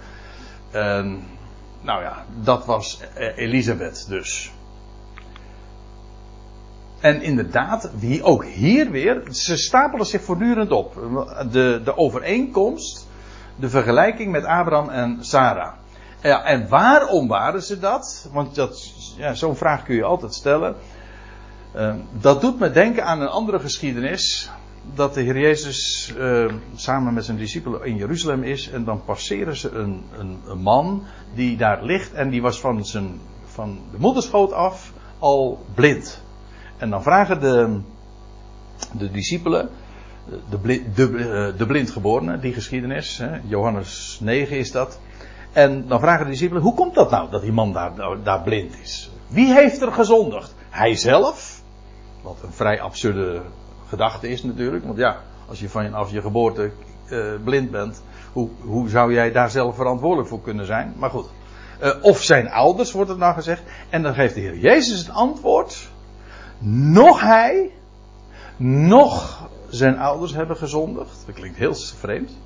[1.81, 3.01] Nou ja, dat was
[3.37, 4.53] Elisabeth dus.
[7.01, 10.95] En inderdaad, wie ook hier weer, ze stapelen zich voortdurend op.
[11.51, 13.09] De, de overeenkomst,
[13.57, 15.73] de vergelijking met Abraham en Sarah.
[16.23, 18.29] Ja, en waarom waren ze dat?
[18.33, 20.75] Want dat, ja, zo'n vraag kun je altijd stellen.
[21.77, 24.51] Uh, dat doet me denken aan een andere geschiedenis.
[24.95, 28.71] Dat de Heer Jezus uh, samen met zijn discipelen in Jeruzalem is.
[28.71, 31.03] En dan passeren ze een, een, een, man
[31.35, 32.13] die daar ligt.
[32.13, 36.23] En die was van, zijn, van de moederschoot af al blind.
[36.79, 37.81] En dan vragen de,
[38.93, 39.69] de discipelen,
[40.51, 40.59] de,
[41.67, 44.99] blind, de, die geschiedenis, Johannes 9 is dat.
[45.53, 48.81] En dan vragen de discipelen, hoe komt dat nou dat die man daar, daar blind
[48.83, 49.11] is?
[49.27, 50.55] Wie heeft er gezondigd?
[50.71, 51.63] Hij zelf?
[52.23, 53.43] Wat een vrij absurde
[53.89, 54.85] gedachte is natuurlijk.
[54.85, 55.17] Want ja,
[55.49, 56.71] als je vanaf je geboorte
[57.11, 60.95] uh, blind bent, hoe, hoe zou jij daar zelf verantwoordelijk voor kunnen zijn?
[60.97, 61.31] Maar goed.
[61.83, 63.63] Uh, of zijn ouders, wordt het nou gezegd.
[63.89, 65.88] En dan geeft de Heer Jezus het antwoord.
[66.59, 67.71] Nog hij,
[68.57, 71.23] nog zijn ouders hebben gezondigd.
[71.27, 72.39] Dat klinkt heel vreemd.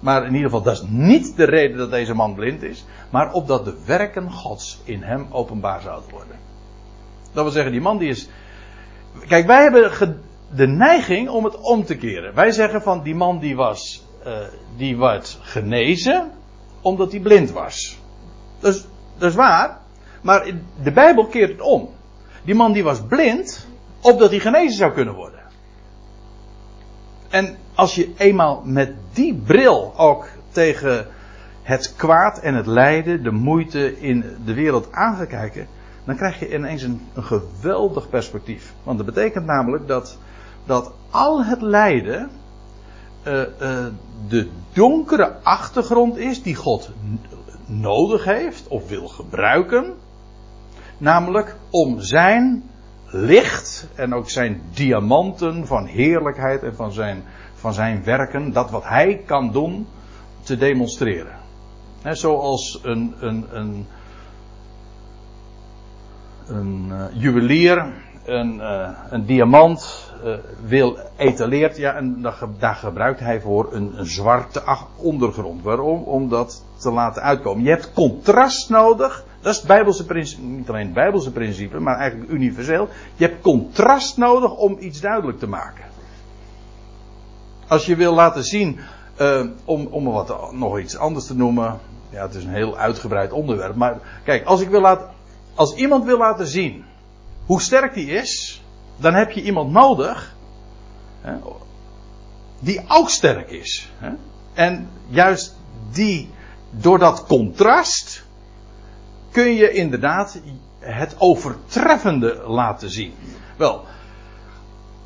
[0.00, 2.84] Maar in ieder geval, dat is niet de reden dat deze man blind is.
[3.10, 6.36] Maar opdat de werken Gods in hem openbaar zouden worden.
[7.32, 8.28] Dat wil zeggen, die man die is.
[9.26, 10.18] Kijk, wij hebben
[10.54, 12.34] de neiging om het om te keren.
[12.34, 14.06] Wij zeggen van die man die was.
[14.26, 14.38] Uh,
[14.76, 16.30] die werd genezen.
[16.80, 17.98] omdat hij blind was.
[18.60, 18.86] Dat
[19.18, 19.78] is waar.
[20.22, 20.50] Maar
[20.82, 21.88] de Bijbel keert het om.
[22.44, 23.66] Die man die was blind,
[24.00, 25.40] opdat hij genezen zou kunnen worden.
[27.30, 31.06] En als je eenmaal met die bril ook tegen
[31.62, 35.66] het kwaad en het lijden, de moeite in de wereld aangekijken,
[36.04, 38.74] dan krijg je ineens een, geweldig perspectief.
[38.82, 40.18] Want dat betekent namelijk dat,
[40.66, 42.30] dat al het lijden
[43.26, 43.86] uh, uh,
[44.28, 46.90] de donkere achtergrond is die God
[47.66, 49.94] nodig heeft of wil gebruiken.
[51.02, 52.70] Namelijk om zijn
[53.06, 57.22] licht en ook zijn diamanten van heerlijkheid en van zijn,
[57.54, 59.86] van zijn werken, dat wat hij kan doen,
[60.42, 61.36] te demonstreren.
[62.02, 63.86] He, zoals een, een, een,
[66.46, 67.92] een uh, juwelier
[68.24, 70.34] een, uh, een diamant uh,
[70.64, 74.62] wil etaleert, ja, en daar, daar, gebruikt hij voor een, een zwarte
[74.96, 75.62] ondergrond.
[75.62, 76.02] Waarom?
[76.02, 77.64] Om dat te laten uitkomen.
[77.64, 79.24] Je hebt contrast nodig.
[79.42, 82.88] Dat is het Bijbelse principe, niet alleen het Bijbelse principe, maar eigenlijk universeel.
[83.14, 85.84] Je hebt contrast nodig om iets duidelijk te maken.
[87.68, 88.80] Als je wil laten zien,
[89.20, 91.80] uh, om, om wat, nog iets anders te noemen.
[92.10, 93.74] Ja, het is een heel uitgebreid onderwerp.
[93.74, 95.10] Maar kijk, als ik wil laten,
[95.54, 96.84] als iemand wil laten zien
[97.46, 98.62] hoe sterk die is,
[98.96, 100.34] dan heb je iemand nodig
[101.20, 101.34] hè,
[102.58, 103.90] die ook sterk is.
[103.98, 104.10] Hè.
[104.52, 105.56] En juist
[105.90, 106.30] die,
[106.70, 108.24] door dat contrast,
[109.32, 110.40] kun je inderdaad
[110.78, 113.14] het overtreffende laten zien.
[113.56, 113.84] Wel,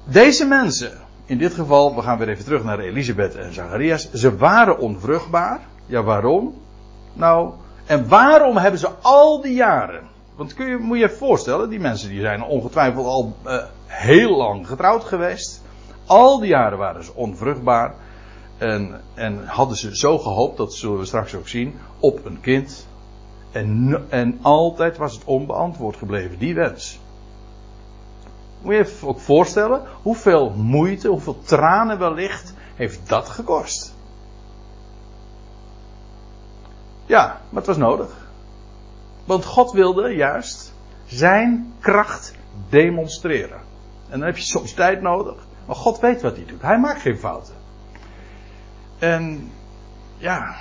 [0.05, 0.93] deze mensen,
[1.27, 5.61] in dit geval, we gaan weer even terug naar Elisabeth en Zacharias, ze waren onvruchtbaar.
[5.87, 6.55] Ja, waarom?
[7.13, 7.53] Nou,
[7.87, 12.09] en waarom hebben ze al die jaren want kun je, moet je voorstellen, die mensen
[12.09, 15.63] die zijn ongetwijfeld al uh, heel lang getrouwd geweest.
[16.07, 17.95] Al die jaren waren ze onvruchtbaar.
[18.59, 22.87] En, en hadden ze zo gehoopt, dat zullen we straks ook zien, op een kind.
[23.57, 27.01] En, en altijd was het onbeantwoord gebleven, die wens.
[28.61, 33.95] Moet je je ook voorstellen hoeveel moeite, hoeveel tranen wellicht heeft dat gekost.
[37.07, 38.29] Ja, maar het was nodig.
[39.25, 40.75] Want God wilde juist
[41.07, 42.35] zijn kracht
[42.69, 43.61] demonstreren.
[44.09, 45.47] En dan heb je soms tijd nodig.
[45.67, 46.63] Maar God weet wat hij doet.
[46.63, 47.55] Hij maakt geen fouten.
[48.99, 49.51] En
[50.17, 50.57] ja,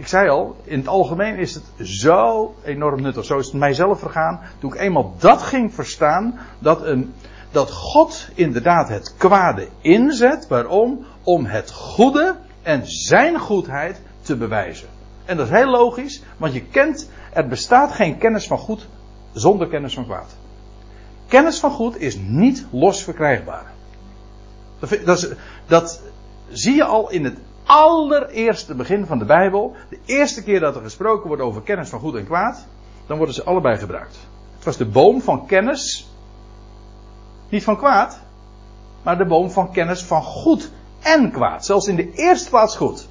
[0.00, 3.24] ik zei al, in het algemeen is het zo enorm nuttig.
[3.24, 4.40] Zo is het mijzelf vergaan.
[4.58, 7.14] Toen ik eenmaal dat ging verstaan, dat, een,
[7.50, 10.48] dat God inderdaad het kwade inzet.
[10.48, 11.06] Waarom?
[11.22, 14.88] Om het goede en zijn goedheid te bewijzen.
[15.24, 18.88] En dat is heel logisch, want je kent er bestaat geen kennis van goed
[19.32, 20.36] zonder kennis van kwaad.
[21.28, 23.72] Kennis van goed is niet los verkrijgbaar.
[24.78, 25.34] Dat, dat,
[25.66, 26.02] dat
[26.48, 27.36] zie je al in het
[27.70, 29.76] allereerste begin van de Bijbel.
[29.88, 32.66] De eerste keer dat er gesproken wordt over kennis van goed en kwaad,
[33.06, 34.18] dan worden ze allebei gebruikt.
[34.54, 36.10] Het was de boom van kennis,
[37.48, 38.20] niet van kwaad,
[39.02, 41.64] maar de boom van kennis van goed en kwaad.
[41.64, 43.08] Zelfs in de eerste plaats goed.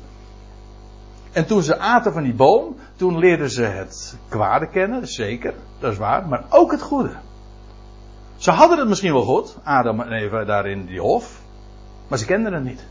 [1.32, 5.92] En toen ze aten van die boom, toen leerden ze het kwade kennen, zeker, dat
[5.92, 7.16] is waar, maar ook het goede.
[8.38, 11.42] Ze hadden het misschien wel goed, Adam en Eva daar in die hof,
[12.08, 12.86] maar ze kenden het niet.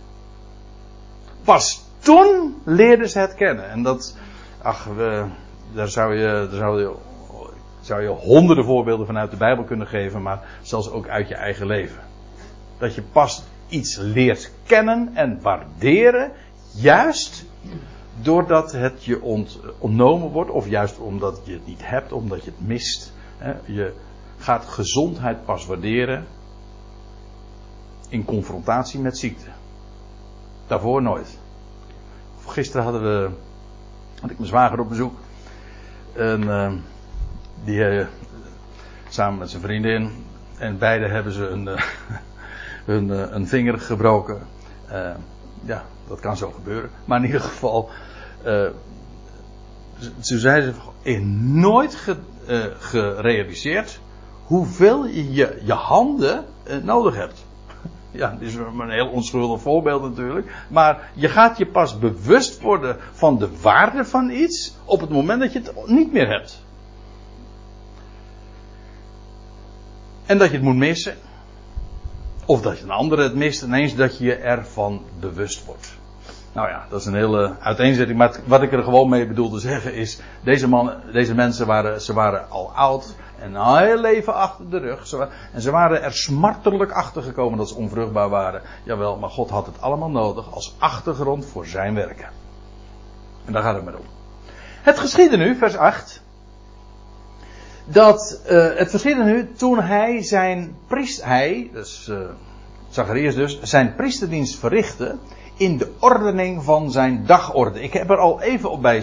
[1.48, 3.70] Pas toen leerden ze het kennen.
[3.70, 4.16] En dat,
[4.62, 5.24] ach, we,
[5.72, 6.94] daar zou je, daar zou je,
[7.80, 11.66] zou je honderden voorbeelden vanuit de Bijbel kunnen geven, maar zelfs ook uit je eigen
[11.66, 12.02] leven.
[12.78, 16.32] Dat je pas iets leert kennen en waarderen,
[16.74, 17.44] juist
[18.20, 22.50] doordat het je ont, ontnomen wordt, of juist omdat je het niet hebt, omdat je
[22.50, 23.12] het mist.
[23.38, 23.92] Hè, je
[24.38, 26.26] gaat gezondheid pas waarderen
[28.08, 29.50] in confrontatie met ziekte.
[30.68, 31.37] Daarvoor nooit.
[32.48, 33.30] Gisteren hadden we,
[34.20, 35.18] had ik mijn zwager op bezoek.
[36.12, 36.72] En uh,
[37.64, 38.06] die uh,
[39.08, 40.24] samen met zijn vriendin.
[40.58, 41.80] En beide hebben ze een, uh,
[42.90, 44.46] hun, een vinger gebroken.
[45.64, 46.90] ja, dat kan zo gebeuren.
[47.04, 47.90] Maar in ieder geval,
[50.20, 52.16] ze zeiden in nooit ge,
[52.78, 54.00] gerealiseerd
[54.44, 56.44] hoeveel je je handen
[56.82, 57.46] nodig hebt.
[58.10, 60.52] Ja, dit is een heel onschuldig voorbeeld natuurlijk.
[60.68, 65.40] Maar je gaat je pas bewust worden van de waarde van iets op het moment
[65.40, 66.62] dat je het niet meer hebt.
[70.26, 71.16] En dat je het moet missen.
[72.44, 75.96] Of dat je een andere het mist, ineens dat je ervan bewust wordt.
[76.52, 78.18] Nou ja, dat is een hele uiteenzetting.
[78.18, 82.00] Maar wat ik er gewoon mee bedoel te zeggen is: deze, mannen, deze mensen waren,
[82.00, 85.12] ze waren al oud een heel leven achter de rug.
[85.52, 88.62] en ze waren er smartelijk achter gekomen dat ze onvruchtbaar waren.
[88.84, 92.28] Jawel, maar God had het allemaal nodig als achtergrond voor zijn werken.
[93.44, 94.04] En daar gaat het maar om.
[94.82, 96.22] Het geschiedde nu, vers 8.
[97.84, 102.18] dat uh, het verschil nu toen hij zijn priest, hij, dus uh,
[102.88, 105.16] Zacharias dus, zijn priesterdienst verrichtte
[105.56, 107.82] in de ordening van zijn dagorde.
[107.82, 109.02] Ik heb er al even op bij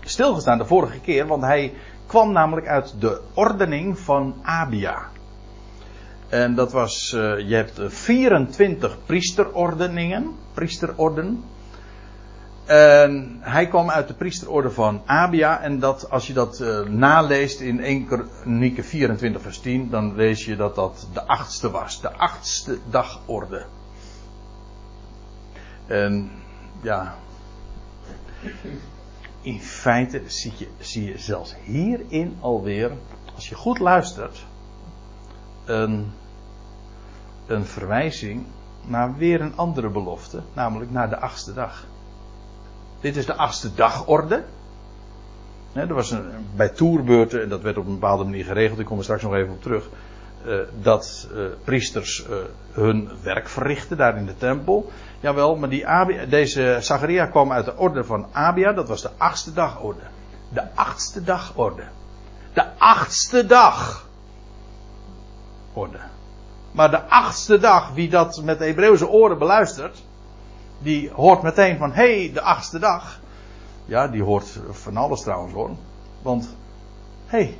[0.00, 1.74] stilgestaan de vorige keer, want hij
[2.08, 5.08] kwam namelijk uit de ordening van Abia.
[6.28, 11.44] En dat was, uh, je hebt 24 priesterordeningen, priesterorden.
[12.64, 15.60] En hij kwam uit de priesterorde van Abia.
[15.60, 20.44] En dat, als je dat uh, naleest in 1 Kronieken 24 vers 10, dan lees
[20.44, 22.00] je dat dat de achtste was.
[22.00, 23.64] De achtste dagorde.
[25.86, 26.30] En
[26.80, 27.14] ja.
[29.40, 32.92] In feite zie je, zie je zelfs hierin alweer,
[33.34, 34.46] als je goed luistert,
[35.64, 36.10] een,
[37.46, 38.44] een verwijzing
[38.86, 41.86] naar weer een andere belofte, namelijk naar de achtste dag.
[43.00, 44.44] Dit is de achtste dagorde.
[45.72, 46.24] er was een,
[46.56, 49.34] bij toerbeurten, en dat werd op een bepaalde manier geregeld, ik kom er straks nog
[49.34, 49.88] even op terug,
[50.46, 52.36] uh, dat uh, priesters uh,
[52.72, 54.90] hun werk verrichten daar in de tempel.
[55.20, 55.84] Jawel, maar die
[56.28, 60.02] deze Zacharia kwam uit de orde van Abia, dat was de achtste dagorde.
[60.52, 61.82] De achtste dagorde.
[62.52, 64.08] De achtste dag.
[65.72, 65.98] Orde.
[66.72, 70.02] Maar de achtste dag, wie dat met Hebreeuwse oren beluistert,
[70.78, 73.20] die hoort meteen van, hé, hey, de achtste dag.
[73.84, 75.70] Ja, die hoort van alles trouwens hoor.
[76.22, 76.56] Want,
[77.26, 77.38] hé.
[77.38, 77.58] Hey,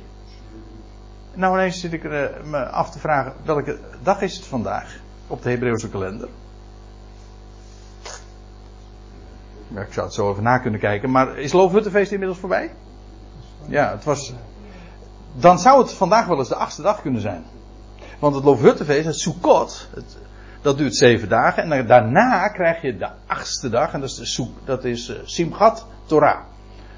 [1.39, 5.41] nou ineens zit ik eh, me af te vragen, welke dag is het vandaag op
[5.41, 6.29] de Hebreeuwse kalender?
[9.75, 11.11] Ik zou het zo even na kunnen kijken.
[11.11, 12.71] Maar is Loofhuttenfeest inmiddels voorbij?
[13.65, 14.33] Ja, het was...
[15.33, 17.43] Dan zou het vandaag wel eens de achtste dag kunnen zijn.
[18.19, 19.87] Want het Loofhuttenfeest, het Sukkot,
[20.61, 21.71] dat duurt zeven dagen.
[21.71, 23.93] En daarna krijg je de achtste dag.
[23.93, 26.39] En dat is, de, dat is uh, Simchat Torah.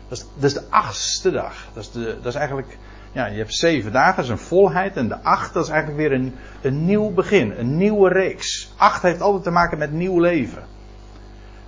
[0.07, 1.67] Dat is, dat is, de achtste dag.
[1.73, 2.77] Dat is, de, dat is eigenlijk.
[3.11, 4.97] Ja, je hebt zeven dagen, dat is een volheid.
[4.97, 7.53] En de acht, dat is eigenlijk weer een, een nieuw begin.
[7.57, 8.73] Een nieuwe reeks.
[8.77, 10.63] Acht heeft altijd te maken met nieuw leven.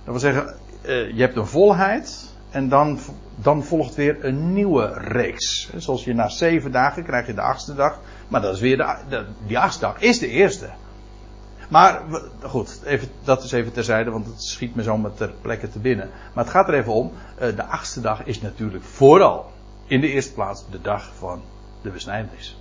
[0.04, 2.32] Dat wil zeggen, uh, je hebt een volheid.
[2.50, 2.98] En dan,
[3.34, 5.70] dan volgt weer een nieuwe reeks.
[5.76, 8.00] Zoals je na zeven dagen krijg je de achtste dag.
[8.28, 8.76] Maar dat is weer
[9.08, 10.68] de, die achtste dag is de eerste.
[11.68, 12.02] Maar
[12.42, 16.10] goed, even, dat is even terzijde, want het schiet me zomaar ter plekke te binnen.
[16.34, 19.52] Maar het gaat er even om, eh, de achtste dag is natuurlijk vooral
[19.86, 21.42] in de eerste plaats de dag van
[21.82, 22.58] de besnijdenis.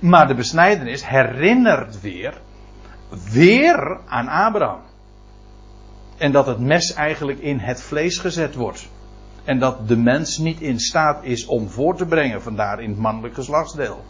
[0.00, 2.40] Maar de besnijdenis herinnert weer,
[3.32, 4.80] weer aan Abraham.
[6.16, 8.88] En dat het mes eigenlijk in het vlees gezet wordt.
[9.44, 12.98] En dat de mens niet in staat is om voor te brengen, vandaar in het
[12.98, 14.04] mannelijk geslachtsdeel.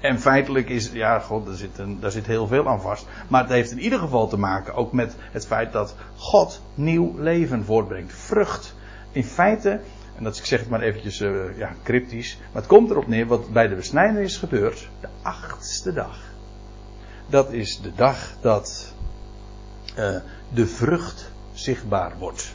[0.00, 3.06] En feitelijk is, ja, god, daar zit, daar zit heel veel aan vast.
[3.28, 7.18] Maar het heeft in ieder geval te maken ook met het feit dat God nieuw
[7.18, 8.12] leven voortbrengt.
[8.12, 8.74] Vrucht.
[9.12, 9.80] In feite,
[10.16, 12.38] en dat ik zeg het maar eventjes uh, ja, cryptisch.
[12.52, 14.88] Maar het komt erop neer wat bij de besnijdenis is gebeurd.
[15.00, 16.18] De achtste dag.
[17.26, 18.94] Dat is de dag dat
[19.98, 20.16] uh,
[20.48, 22.54] de vrucht zichtbaar wordt.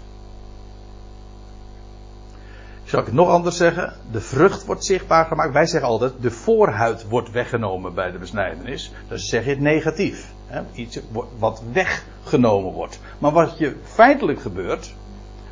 [2.84, 3.94] Zal ik het nog anders zeggen?
[4.12, 5.54] De vrucht wordt zichtbaar gemaakt.
[5.54, 8.92] Wij zeggen altijd, de voorhuid wordt weggenomen bij de besnijdenis.
[9.08, 10.32] Dus zeg je het negatief.
[10.48, 10.62] Hè?
[10.74, 11.00] Iets
[11.38, 13.00] wat weggenomen wordt.
[13.20, 14.94] Maar wat je feitelijk gebeurt,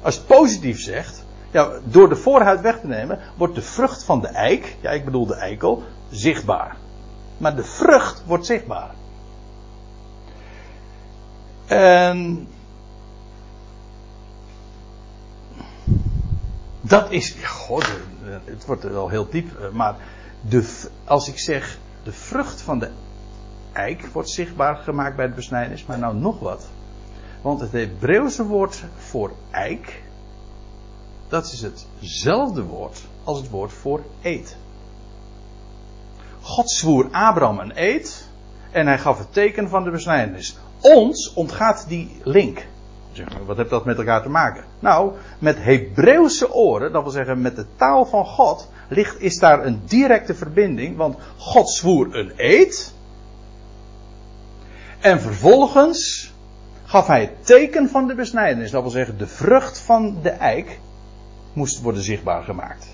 [0.02, 1.26] als je het positief zegt,
[1.84, 5.26] door de voorhuid weg te nemen, wordt de vrucht van de eik, ja ik bedoel
[5.26, 6.76] de eikel, zichtbaar.
[7.38, 8.90] Maar de vrucht wordt zichtbaar.
[11.66, 12.48] En
[16.88, 17.86] Dat is, god,
[18.46, 19.96] het wordt wel heel diep, eh, maar
[20.42, 22.90] de, als ik zeg, de vrucht van de
[23.74, 26.68] eik wordt zichtbaar gemaakt bij de besnijdenis, maar nou nog wat.
[27.42, 30.04] Want het Hebreeuwse woord voor eik,
[31.30, 31.62] dat is
[32.00, 34.56] hetzelfde woord als het woord voor eet.
[36.42, 38.30] God zwoer Abraham een eed
[38.72, 40.58] en hij gaf het teken van de besnijdenis.
[40.82, 42.66] Ons ontgaat die link.
[43.46, 44.64] Wat heeft dat met elkaar te maken?
[44.80, 49.66] Nou, met Hebreeuwse oren, dat wil zeggen met de taal van God, ligt, is daar
[49.66, 52.94] een directe verbinding, want God zwoer een eed.
[55.00, 56.32] En vervolgens
[56.86, 60.80] gaf hij het teken van de besnijdenis, dat wil zeggen de vrucht van de eik,
[61.58, 62.88] moest worden zichtbaar gemaakt.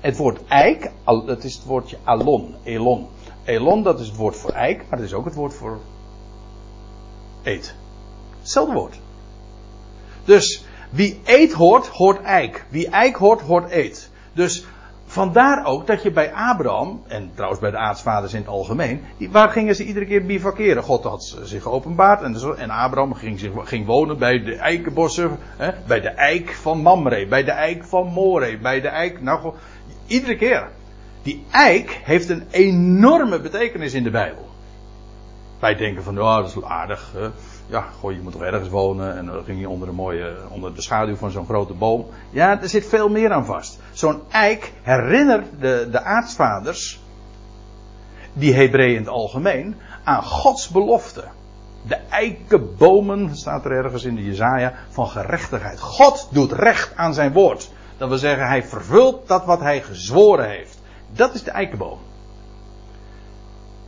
[0.00, 3.08] Het woord eik, dat is het woordje alon, elon.
[3.44, 5.78] Elon, dat is het woord voor eik, maar dat is ook het woord voor
[7.42, 7.74] eet.
[8.40, 8.98] Hetzelfde woord.
[10.24, 12.66] Dus wie eet hoort, hoort eik.
[12.68, 14.10] Wie eik hoort, hoort eet.
[14.32, 14.66] Dus
[15.16, 19.48] Vandaar ook dat je bij Abraham, en trouwens bij de aartsvaders in het algemeen, waar
[19.48, 20.82] gingen ze iedere keer bivakeren?
[20.82, 26.00] God had zich geopenbaard en, en Abraham ging, ging wonen bij de eikenbossen, hè, bij
[26.00, 29.54] de eik van Mamre, bij de eik van More, bij de eik, nou
[30.06, 30.68] iedere keer.
[31.22, 34.48] Die eik heeft een enorme betekenis in de Bijbel.
[35.60, 37.12] Wij denken van, oh, dat is aardig.
[37.14, 37.28] Hè?
[37.66, 39.16] Ja, goh, je moet toch ergens wonen.
[39.16, 42.06] En dan ging je onder de mooie, onder de schaduw van zo'n grote boom.
[42.30, 43.78] Ja, er zit veel meer aan vast.
[43.92, 47.00] Zo'n eik herinnert de, de aartsvaders,
[48.32, 51.24] die Hebreeën in het algemeen, aan Gods belofte.
[51.82, 55.80] De eikenbomen, staat er ergens in de Jezaja, van gerechtigheid.
[55.80, 57.70] God doet recht aan zijn woord.
[57.98, 60.80] Dat wil zeggen, hij vervult dat wat hij gezworen heeft.
[61.12, 61.98] Dat is de eikenboom.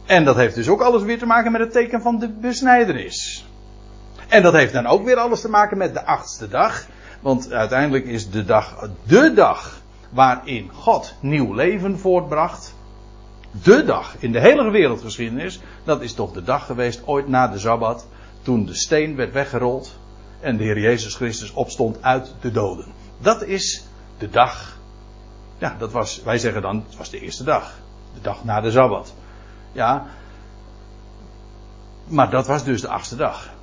[0.06, 3.47] En dat heeft dus ook alles weer te maken met het teken van de besnijdenis.
[4.28, 6.86] En dat heeft dan ook weer alles te maken met de achtste dag.
[7.20, 12.74] Want uiteindelijk is de dag de dag waarin God nieuw leven voortbracht.
[13.62, 15.60] De dag in de hele wereldgeschiedenis.
[15.84, 18.06] Dat is toch de dag geweest ooit na de Sabbat.
[18.42, 19.98] Toen de steen werd weggerold.
[20.40, 22.86] En de Heer Jezus Christus opstond uit de doden.
[23.18, 23.84] Dat is
[24.18, 24.76] de dag.
[25.58, 27.78] Ja, dat was, wij zeggen dan, het was de eerste dag.
[28.14, 29.14] De dag na de Sabbat.
[29.72, 30.06] Ja.
[32.06, 33.56] Maar dat was dus de achtste dag.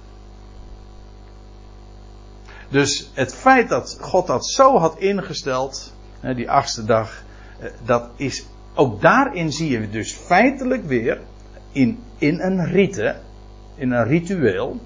[2.76, 5.94] Dus het feit dat God dat zo had ingesteld,
[6.36, 7.24] die achtste dag,
[7.60, 11.22] eh, dat is, ook daarin zie je dus feitelijk weer,
[11.72, 13.16] in, in een rite,
[13.76, 14.80] in een ritueel,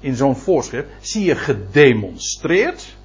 [0.00, 2.96] in zo'n voorschrift, zie je gedemonstreerd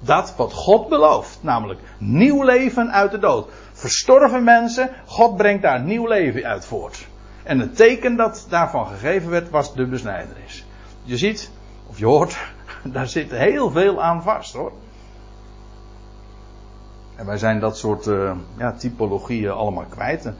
[0.00, 1.38] dat wat God belooft.
[1.40, 3.50] Namelijk nieuw leven uit de dood.
[3.72, 7.06] Verstorven mensen, God brengt daar nieuw leven uit voort.
[7.42, 10.64] En het teken dat daarvan gegeven werd, was de besnijdenis.
[11.02, 11.50] Je ziet,
[11.86, 12.36] of je hoort,
[12.92, 14.72] daar zit heel veel aan vast hoor.
[17.16, 20.26] En wij zijn dat soort uh, ja, typologieën allemaal kwijt.
[20.26, 20.32] Eh,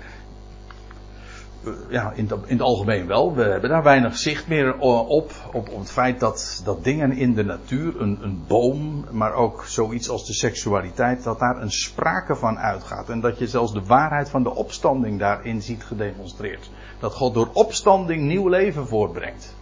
[1.88, 3.34] ja, in, in, het algemeen wel.
[3.34, 5.08] We hebben daar weinig zicht meer op.
[5.08, 9.64] Op, op het feit dat, dat dingen in de natuur, een, een boom, maar ook
[9.64, 13.08] zoiets als de seksualiteit, dat daar een sprake van uitgaat.
[13.08, 16.70] En dat je zelfs de waarheid van de opstanding daarin ziet gedemonstreerd.
[16.98, 19.54] Dat God door opstanding nieuw leven voortbrengt.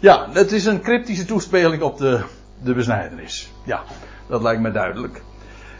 [0.00, 2.20] Ja, het is een cryptische toespeling op de,
[2.62, 3.52] de besnijdenis.
[3.64, 3.82] Ja,
[4.26, 5.22] dat lijkt me duidelijk.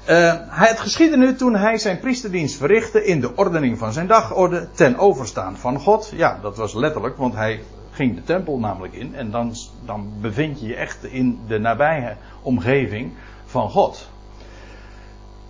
[0.08, 4.68] Uh, het geschiedde nu toen hij zijn priesterdienst verrichtte in de ordening van zijn dagorde
[4.74, 6.12] ten overstaan van God.
[6.16, 10.60] Ja, dat was letterlijk, want hij ging de tempel namelijk in en dan, dan bevind
[10.60, 13.12] je je echt in de nabije omgeving
[13.46, 14.08] van God.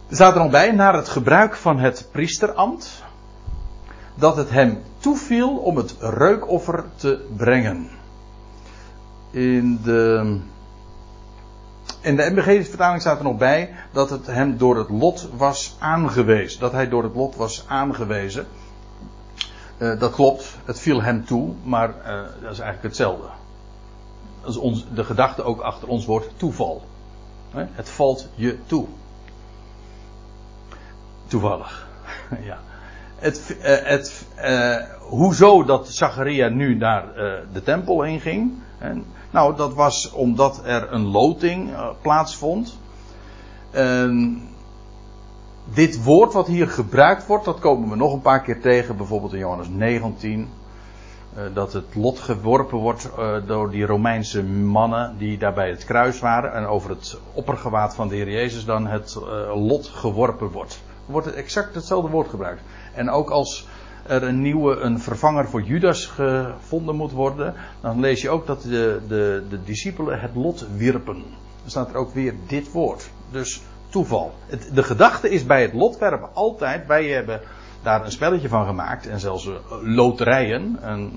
[0.08, 3.02] Er staat er nog bij, naar het gebruik van het priesterambt,
[4.14, 7.88] dat het hem toeviel om het reukoffer te brengen.
[9.32, 10.40] In de
[12.00, 16.60] in de MBG-vertaling staat er nog bij dat het hem door het lot was aangewezen.
[16.60, 18.46] Dat hij door het lot was aangewezen.
[19.78, 23.26] Uh, dat klopt, het viel hem toe, maar uh, dat is eigenlijk hetzelfde.
[24.46, 26.82] Is ons, de gedachte ook achter ons woord toeval.
[27.52, 28.86] Het valt je toe.
[31.26, 31.88] Toevallig.
[32.50, 32.58] ja.
[33.16, 34.26] Het, uh, het,
[34.98, 37.04] hoezo dat Zacharia nu naar
[37.52, 38.52] de tempel heen ging.
[38.78, 42.78] En, nou, dat was omdat er een loting uh, plaatsvond.
[43.70, 44.42] En
[45.64, 49.32] dit woord wat hier gebruikt wordt, dat komen we nog een paar keer tegen, bijvoorbeeld
[49.32, 50.48] in Johannes 19.
[51.36, 55.84] Uh, dat het lot geworpen wordt uh, door die Romeinse mannen die daar bij het
[55.84, 56.52] kruis waren.
[56.52, 59.18] En over het oppergewaad van de Heer Jezus dan het
[59.54, 60.82] lot geworpen wordt.
[61.06, 62.62] Wordt exact hetzelfde woord gebruikt.
[62.94, 63.66] En ook als
[64.06, 68.62] er een nieuwe, een vervanger voor Judas gevonden moet worden, dan lees je ook dat
[68.62, 71.22] de, de, de discipelen het lot wierpen.
[71.60, 73.10] Dan staat er ook weer dit woord.
[73.30, 74.34] Dus toeval.
[74.46, 77.40] Het, de gedachte is bij het lotwerpen altijd, wij hebben
[77.82, 81.12] daar een spelletje van gemaakt en zelfs eh, loterijen, en,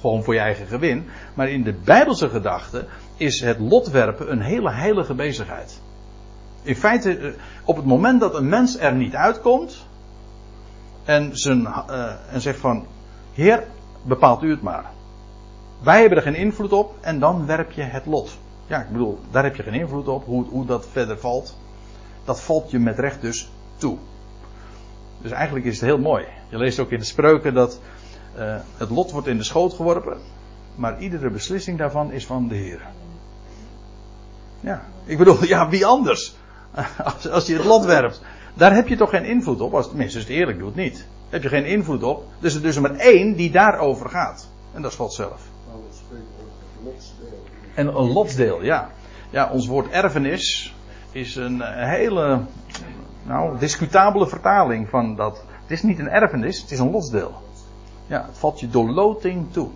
[0.00, 1.04] gewoon voor je eigen gewin.
[1.34, 2.84] Maar in de Bijbelse gedachte
[3.16, 5.80] is het lotwerpen een hele heilige bezigheid.
[6.62, 7.32] In feite, eh,
[7.64, 9.86] op het moment dat een mens er niet uitkomt,
[11.04, 12.86] en, zijn, uh, en zegt van,
[13.32, 13.64] Heer,
[14.02, 14.84] bepaalt u het maar.
[15.82, 18.38] Wij hebben er geen invloed op en dan werp je het lot.
[18.66, 21.56] Ja, ik bedoel, daar heb je geen invloed op, hoe, hoe dat verder valt.
[22.24, 23.98] Dat valt je met recht dus toe.
[25.22, 26.26] Dus eigenlijk is het heel mooi.
[26.48, 27.80] Je leest ook in de spreuken dat
[28.38, 30.18] uh, het lot wordt in de schoot geworpen,
[30.74, 32.80] maar iedere beslissing daarvan is van de Heer.
[34.60, 36.34] Ja, ik bedoel, ja, wie anders?
[37.04, 38.20] Als, als je het lot werpt.
[38.54, 40.94] Daar heb je toch geen invloed op, als tenminste het eerlijk doet niet.
[40.94, 42.24] Daar heb je geen invloed op.
[42.38, 44.48] Dus er is dus maar één die daarover gaat.
[44.72, 45.40] En dat God zelf.
[47.74, 48.90] En een lotsdeel, ja.
[49.30, 50.74] Ja, ons woord erfenis
[51.12, 52.40] is een hele
[53.22, 55.44] nou, discutabele vertaling van dat.
[55.62, 57.42] Het is niet een erfenis, het is een losdeel.
[58.06, 59.68] Ja, het valt je door loting toe.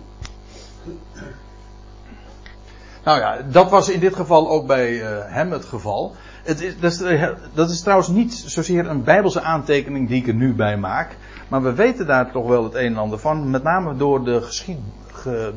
[3.03, 6.15] Nou ja, dat was in dit geval ook bij uh, hem het geval.
[6.47, 10.27] Het is, dat, is, eh, dat, is, trouwens niet zozeer een bijbelse aantekening die ik
[10.27, 11.17] er nu bij maak.
[11.47, 13.49] Maar we weten daar toch wel het een en ander van.
[13.49, 14.47] Met name door de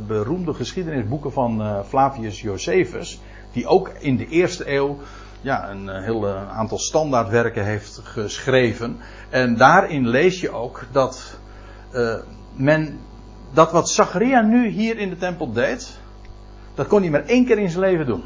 [0.06, 3.20] beroemde geschiedenisboeken van uh, Flavius Josephus.
[3.52, 4.98] Die ook in de eerste eeuw
[5.40, 8.96] ja, een heel aantal standaardwerken heeft geschreven.
[9.28, 11.38] En daarin lees je ook dat
[12.54, 12.98] men.
[13.52, 15.98] Dat wat Zacharia nu hier in de tempel deed
[16.74, 18.22] dat kon hij maar één keer in zijn leven doen.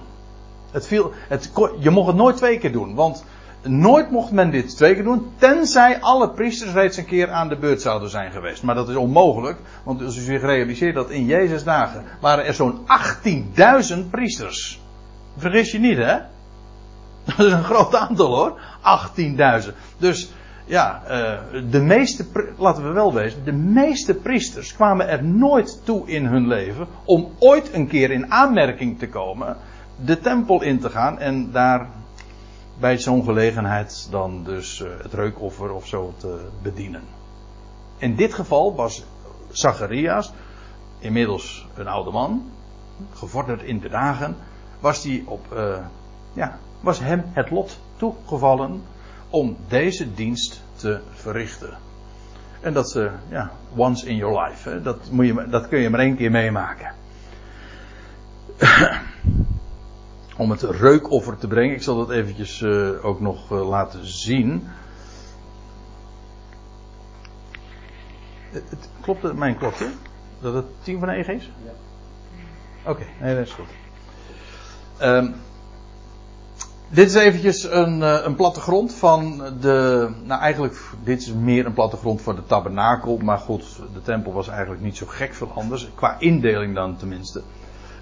[0.75, 2.95] Het viel, het, je mocht het nooit twee keer doen.
[2.95, 3.25] Want
[3.62, 5.33] nooit mocht men dit twee keer doen.
[5.39, 8.62] Tenzij alle priesters reeds een keer aan de beurt zouden zijn geweest.
[8.62, 9.59] Maar dat is onmogelijk.
[9.85, 12.79] Want als u zich realiseert dat in Jezus' dagen waren er zo'n
[13.95, 14.81] 18.000 priesters.
[15.37, 16.18] Vergis je niet hè.
[17.25, 18.61] Dat is een groot aantal hoor.
[19.66, 19.75] 18.000.
[19.99, 20.33] Dus
[20.66, 22.27] ja, uh, de meeste,
[22.59, 27.31] laten we wel wezen, de meeste priesters kwamen er nooit toe in hun leven om
[27.39, 29.57] ooit een keer in aanmerking te komen,
[29.97, 31.88] de tempel in te gaan en daar
[32.78, 37.03] bij zo'n gelegenheid dan dus uh, het reukoffer of zo te bedienen.
[37.97, 39.05] In dit geval was
[39.51, 40.32] Zacharias,
[40.99, 42.51] inmiddels een oude man,
[43.12, 44.36] gevorderd in de dagen,
[44.80, 45.76] was, die op, uh,
[46.32, 48.82] ja, was hem het lot toegevallen
[49.30, 51.76] om deze dienst te verrichten.
[52.61, 54.68] En dat is, uh, ja, once in your life.
[54.68, 54.82] Hè?
[54.82, 56.92] Dat, moet je, dat kun je maar één keer meemaken.
[60.37, 61.74] Om het reukoffer te brengen.
[61.74, 64.68] Ik zal dat eventjes uh, ook nog uh, laten zien.
[68.51, 69.89] Het, het, klopt het, mijn klokje?
[70.41, 71.51] Dat het 10 van 9 is?
[71.64, 71.70] Ja.
[72.91, 73.68] Oké, okay, nee, dat is goed.
[75.03, 75.35] Um,
[76.89, 80.09] dit is eventjes een, eh, een plattegrond van de.
[80.24, 83.18] Nou, eigenlijk, dit is meer een plattegrond van de tabernakel.
[83.22, 83.64] Maar goed,
[83.95, 85.89] de tempel was eigenlijk niet zo gek veel anders.
[85.95, 87.43] Qua indeling dan tenminste.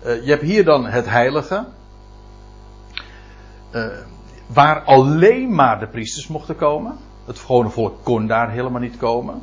[0.07, 1.65] Uh, je hebt hier dan het heilige.
[3.73, 3.87] Uh,
[4.47, 6.99] waar alleen maar de priesters mochten komen.
[7.27, 9.43] Het gewone volk kon daar helemaal niet komen.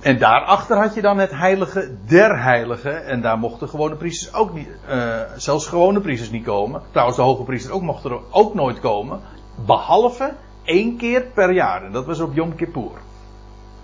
[0.00, 3.06] En daarachter had je dan het heilige der heiligen.
[3.06, 6.82] En daar mochten gewone priesters ook niet, uh, zelfs gewone priesters niet komen.
[6.90, 9.20] Trouwens, de hoge priester ook mochten er ook nooit komen.
[9.66, 10.32] Behalve
[10.64, 11.84] één keer per jaar.
[11.84, 12.90] En dat was op Yom Kippur.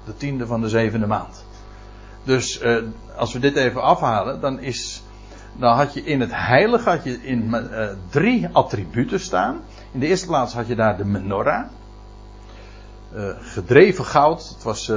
[0.04, 1.44] De tiende van de zevende maand.
[2.24, 2.76] Dus uh,
[3.16, 4.99] als we dit even afhalen, dan is.
[5.60, 9.60] Dan had je in het heilige had je in, uh, drie attributen staan.
[9.92, 11.64] In de eerste plaats had je daar de menorah.
[13.40, 14.48] gedreven goud.
[14.48, 14.92] Het was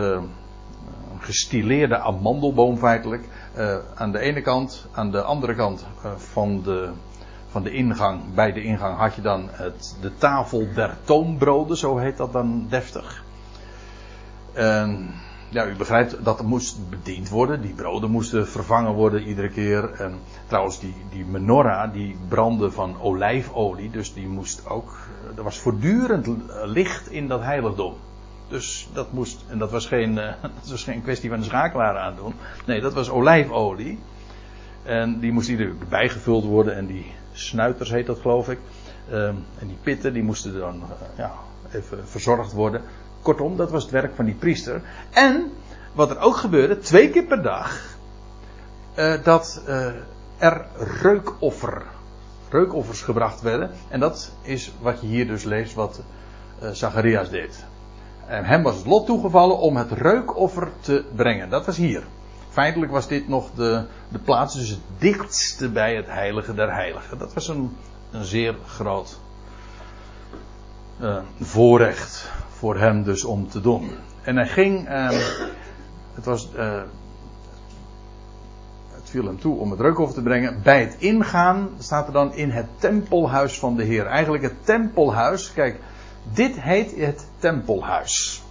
[1.19, 3.27] gestileerde amandelboom feitelijk.
[3.95, 5.85] Aan de ene kant, aan de andere kant
[6.15, 6.89] van, de,
[7.49, 11.97] van de ingang, bij de ingang had je dan het, de tafel der toonbroden, zo
[11.97, 13.23] heet dat dan deftig.
[14.53, 15.13] En
[15.53, 17.61] ja, u begrijpt dat moest bediend worden.
[17.61, 19.91] Die broden moesten vervangen worden iedere keer.
[19.91, 23.89] En trouwens, die, die menorah die brandde van olijfolie.
[23.89, 24.97] Dus die moest ook.
[25.37, 26.27] Er was voortdurend
[26.65, 27.95] licht in dat heiligdom.
[28.47, 31.97] Dus dat moest, en dat was geen, uh, dat was geen kwestie van een schakelaar
[31.97, 32.33] aandoen.
[32.65, 33.99] Nee, dat was olijfolie.
[34.83, 36.75] En die moest iedere keer bijgevuld worden.
[36.75, 38.59] En die snuiters heet dat geloof ik.
[39.11, 40.83] Um, en die pitten die moesten dan
[41.17, 41.31] ja,
[41.71, 42.81] even verzorgd worden.
[43.23, 44.81] Kortom, dat was het werk van die priester.
[45.09, 45.51] En
[45.93, 47.81] wat er ook gebeurde, twee keer per dag.
[48.95, 49.61] Uh, dat
[50.37, 50.65] er
[51.01, 51.81] reukoffer,
[52.49, 53.71] reukoffers gebracht werden.
[53.89, 56.01] En dat is wat je hier dus leest wat
[56.71, 57.65] Zacharias deed.
[58.27, 61.49] En hem was het lot toegevallen om het reukoffer te brengen.
[61.49, 62.03] Dat was hier.
[62.49, 67.17] Feitelijk was dit nog de, de plaats, dus het dichtste bij het heilige der heiligen.
[67.17, 67.77] Dat was een,
[68.11, 69.19] een zeer groot
[71.41, 72.22] voorrecht
[72.63, 73.89] voor hem dus om te doen.
[74.21, 75.09] En hij ging, uh,
[76.13, 76.81] het was, uh,
[78.91, 80.61] het viel hem toe om het reukoffer te brengen.
[80.61, 84.05] Bij het ingaan staat er dan in het tempelhuis van de Heer.
[84.05, 85.79] Eigenlijk het tempelhuis, kijk,
[86.33, 88.43] dit heet het tempelhuis.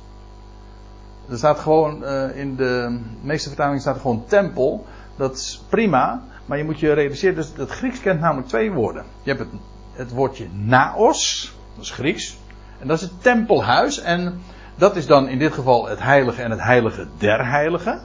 [1.29, 4.87] Er staat gewoon uh, in de meeste vertalingen staat gewoon tempel.
[5.17, 9.05] Dat is prima, maar je moet je realiseren, dus het Grieks kent namelijk twee woorden.
[9.23, 9.61] Je hebt het,
[9.93, 12.41] het woordje naos, dat is Grieks.
[12.83, 14.01] En dat is het tempelhuis.
[14.01, 14.43] En
[14.75, 18.03] dat is dan in dit geval het heilige en het heilige der heiligen.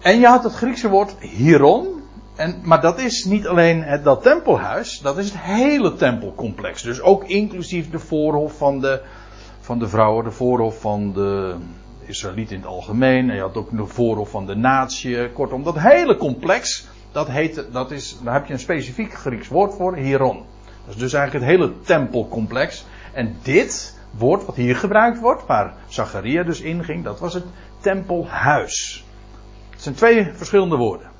[0.00, 2.02] En je had het Griekse woord hieron.
[2.36, 6.82] En, maar dat is niet alleen het, dat tempelhuis, dat is het hele tempelcomplex.
[6.82, 9.00] Dus ook inclusief de voorhof van de,
[9.60, 11.54] van de vrouwen, de voorhof van de
[12.04, 13.30] Israëlieten in het algemeen.
[13.30, 15.30] En je had ook de voorhof van de natie.
[15.32, 19.74] Kortom, dat hele complex, dat heet, dat is, daar heb je een specifiek Grieks woord
[19.74, 20.42] voor, hieron.
[20.86, 22.84] Dat is dus eigenlijk het hele tempelcomplex.
[23.18, 27.44] En dit woord wat hier gebruikt wordt, waar Zacharia dus inging, dat was het
[27.80, 29.04] tempelhuis.
[29.70, 31.10] Het zijn twee verschillende woorden.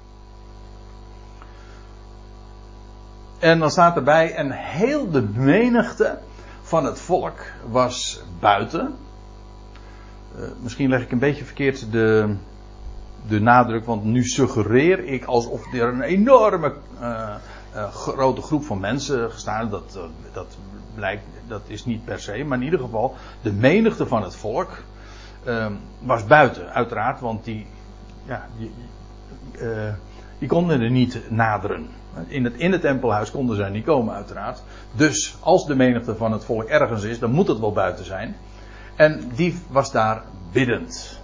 [3.38, 6.18] En dan staat erbij, en heel de menigte
[6.62, 7.40] van het volk
[7.70, 8.94] was buiten.
[10.36, 12.34] Uh, misschien leg ik een beetje verkeerd de,
[13.28, 17.34] de nadruk, want nu suggereer ik alsof er een enorme uh,
[17.74, 19.70] uh, grote groep van mensen gestaan.
[19.70, 19.98] Dat,
[20.32, 20.56] dat
[20.98, 24.82] blijkt, dat is niet per se, maar in ieder geval de menigte van het volk
[25.98, 27.66] was buiten, uiteraard, want die,
[28.24, 28.72] ja, die,
[30.38, 31.88] die konden er niet naderen.
[32.26, 34.62] In het, in het tempelhuis konden zij niet komen, uiteraard.
[34.92, 38.36] Dus als de menigte van het volk ergens is, dan moet het wel buiten zijn.
[38.96, 40.22] En die was daar
[40.52, 41.20] biddend.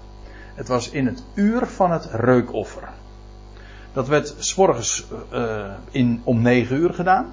[0.54, 2.88] Het was in het uur van het reukoffer.
[3.92, 7.32] Dat werd s'morgens uh, in, om negen uur gedaan.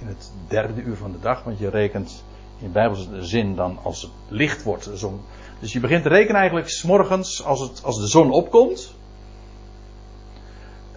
[0.00, 2.24] In het derde uur van de dag, want je rekent
[2.58, 4.84] in bijbelse zin dan als het licht wordt.
[4.84, 5.20] De zon.
[5.60, 8.94] Dus je begint te rekenen eigenlijk s'morgens als, als de zon opkomt.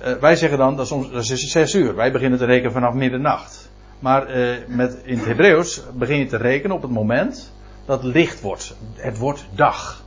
[0.02, 1.96] Uh, wij zeggen dan dat, soms, dat is zes uur.
[1.96, 3.70] Wij beginnen te rekenen vanaf middernacht.
[4.00, 7.52] Maar uh, met, in het Hebreeuws begin je te rekenen op het moment
[7.86, 8.76] dat licht wordt.
[8.94, 10.04] Het wordt dag.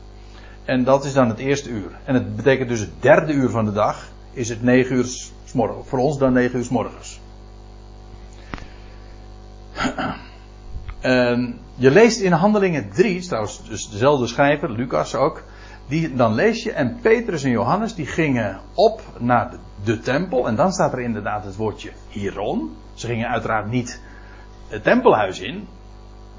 [0.64, 1.90] En dat is dan het eerste uur.
[2.04, 5.52] En het betekent dus het derde uur van de dag is het negen uur s
[5.52, 5.88] morgens.
[5.88, 7.13] Voor ons dan negen uur s morgens.
[11.00, 15.42] En je leest in Handelingen 3, trouwens dus dezelfde schrijver, Lucas ook.
[15.88, 19.50] Die, dan lees je, en Petrus en Johannes die gingen op naar
[19.84, 20.46] de, tempel.
[20.46, 22.76] En dan staat er inderdaad het woordje Hieron.
[22.94, 24.00] Ze gingen uiteraard niet
[24.68, 25.68] het tempelhuis in.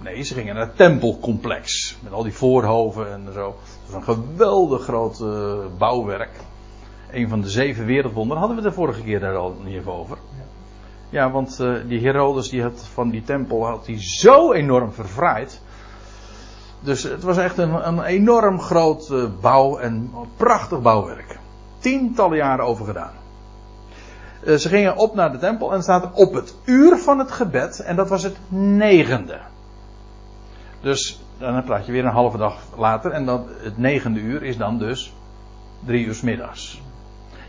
[0.02, 1.98] Nee, ze gingen naar het tempelcomplex.
[2.04, 3.56] Met al die voorhoven en zo.
[3.86, 6.32] Dat was een geweldig groot uh, bouwwerk.
[7.12, 8.40] Een van de zeven wereldwonderen.
[8.40, 10.18] Hadden we de vorige keer daar al niet over.
[11.16, 15.62] Ja, want uh, die Herodes die had van die tempel had hij zo enorm verfraaid.
[16.80, 21.40] Dus het was echt een, een enorm groot uh, bouw en prachtig bouwwerk.
[21.80, 23.12] Tientallen jaren over gedaan.
[24.44, 27.80] Uh, ze gingen op naar de tempel en staat op het uur van het gebed.
[27.80, 29.40] En dat was het negende.
[30.82, 33.12] Dus dan praat je weer een halve dag later.
[33.12, 35.14] En dan het negende uur is dan dus
[35.86, 36.82] drie uur middags.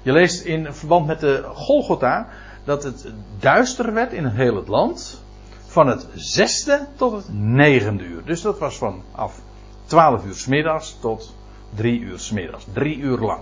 [0.03, 2.29] Je leest in verband met de Golgotha
[2.67, 3.07] dat het
[3.39, 5.23] duister werd in heel het land.
[5.67, 8.25] Van het zesde tot het negende uur.
[8.25, 9.41] Dus dat was vanaf
[9.85, 11.35] twaalf uur middags tot
[11.75, 12.67] drie uur middags.
[12.73, 13.41] Drie uur lang.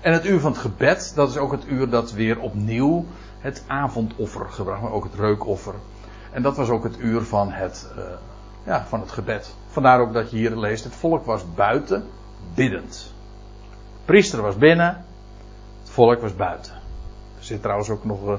[0.00, 3.04] En het uur van het gebed, dat is ook het uur dat weer opnieuw
[3.38, 5.74] het avondoffer gebracht, maar ook het reukoffer.
[6.30, 8.04] En dat was ook het uur van het, uh,
[8.64, 9.54] ja, van het gebed.
[9.68, 12.04] Vandaar ook dat je hier leest, het volk was buiten,
[12.54, 13.12] biddend.
[13.70, 15.04] De priester was binnen,
[15.82, 16.77] het volk was buiten.
[17.48, 18.34] Zit trouwens ook nog, uh,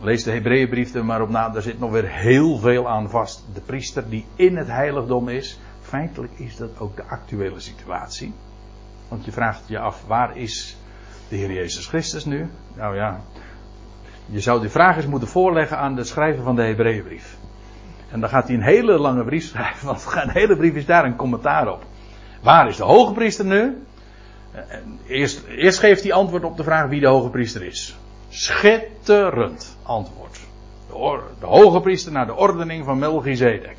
[0.00, 3.44] lees de Hebreeënbrief er maar op na, daar zit nog weer heel veel aan vast.
[3.54, 8.34] De priester die in het heiligdom is, feitelijk is dat ook de actuele situatie.
[9.08, 10.76] Want je vraagt je af, waar is
[11.28, 12.48] de Heer Jezus Christus nu?
[12.74, 13.20] Nou ja,
[14.26, 17.36] je zou die vraag eens moeten voorleggen aan de schrijver van de Hebreeënbrief.
[18.10, 21.04] En dan gaat hij een hele lange brief schrijven, want een hele brief is daar
[21.04, 21.84] een commentaar op.
[22.42, 23.82] Waar is de hoge priester nu?
[25.06, 27.96] Eerst, eerst geeft hij antwoord op de vraag wie de hoge priester is.
[28.36, 30.40] Schitterend antwoord.
[30.88, 33.76] De, de hoge priester naar de ordening van Melchizedek.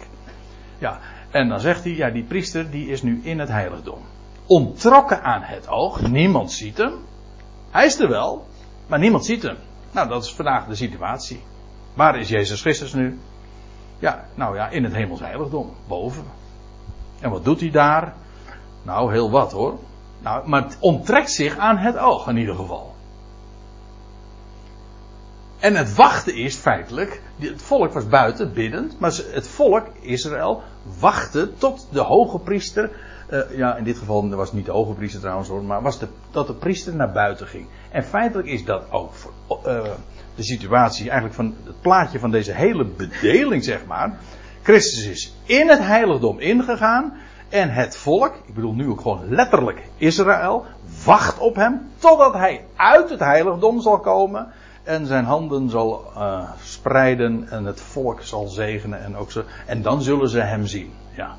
[0.78, 1.00] Ja,
[1.32, 4.00] en dan zegt hij, ja, die priester die is nu in het heiligdom.
[4.46, 6.94] Ontrokken aan het oog, niemand ziet hem.
[7.72, 8.46] Hij is er wel,
[8.88, 9.58] maar niemand ziet hem.
[9.92, 11.44] Nou, dat is vandaag de situatie.
[11.94, 13.20] Waar is Jezus Christus nu?
[14.00, 16.26] Ja, nou ja, in het hemels heiligdom, boven.
[17.20, 18.14] En wat doet hij daar?
[18.84, 19.80] Nou, heel wat hoor.
[20.20, 22.95] Nou, maar het onttrekt zich aan het oog in ieder geval.
[25.66, 30.64] En het wachten is feitelijk, het volk was buiten, biddend, maar het volk, Israël,
[31.00, 32.92] wachtte tot de hoge priester,
[33.32, 36.00] uh, ja in dit geval was het niet de hoge priester trouwens hoor, maar was
[36.32, 37.68] dat de priester naar buiten ging.
[37.92, 39.32] En feitelijk is dat ook voor,
[39.68, 39.84] uh,
[40.36, 44.18] de situatie, eigenlijk van het plaatje van deze hele bedeling zeg maar.
[44.62, 47.14] Christus is in het heiligdom ingegaan
[47.50, 50.66] en het volk, ik bedoel nu ook gewoon letterlijk Israël,
[51.06, 54.54] wacht op hem totdat hij uit het heiligdom zal komen
[54.86, 59.82] en zijn handen zal uh, spreiden en het volk zal zegenen en ook ze, en
[59.82, 60.94] dan zullen ze hem zien.
[61.16, 61.36] Ja.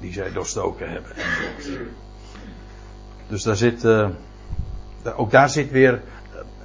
[0.00, 1.10] Die zij doorstoken hebben.
[3.28, 4.08] Dus daar zit, uh,
[5.16, 6.02] ook daar zit weer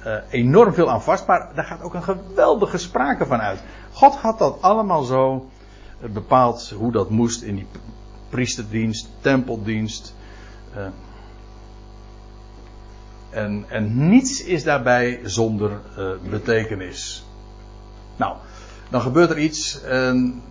[0.06, 3.62] uh, enorm veel aan vast, maar daar gaat ook een geweldige sprake van uit.
[3.92, 5.50] God had dat allemaal zo
[6.00, 7.66] bepaald hoe dat moest in die
[8.28, 10.14] priesterdienst, tempeldienst.
[13.32, 17.26] En, en niets is daarbij zonder uh, betekenis.
[18.16, 18.36] Nou,
[18.90, 19.82] dan gebeurt er iets.
[19.82, 20.42] En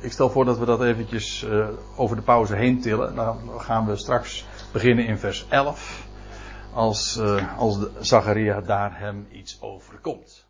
[0.00, 3.14] ik stel voor dat we dat eventjes uh, over de pauze heen tillen.
[3.14, 6.06] Dan gaan we straks beginnen in vers 11.
[6.72, 10.43] Als, uh, als Zacharia daar hem iets overkomt.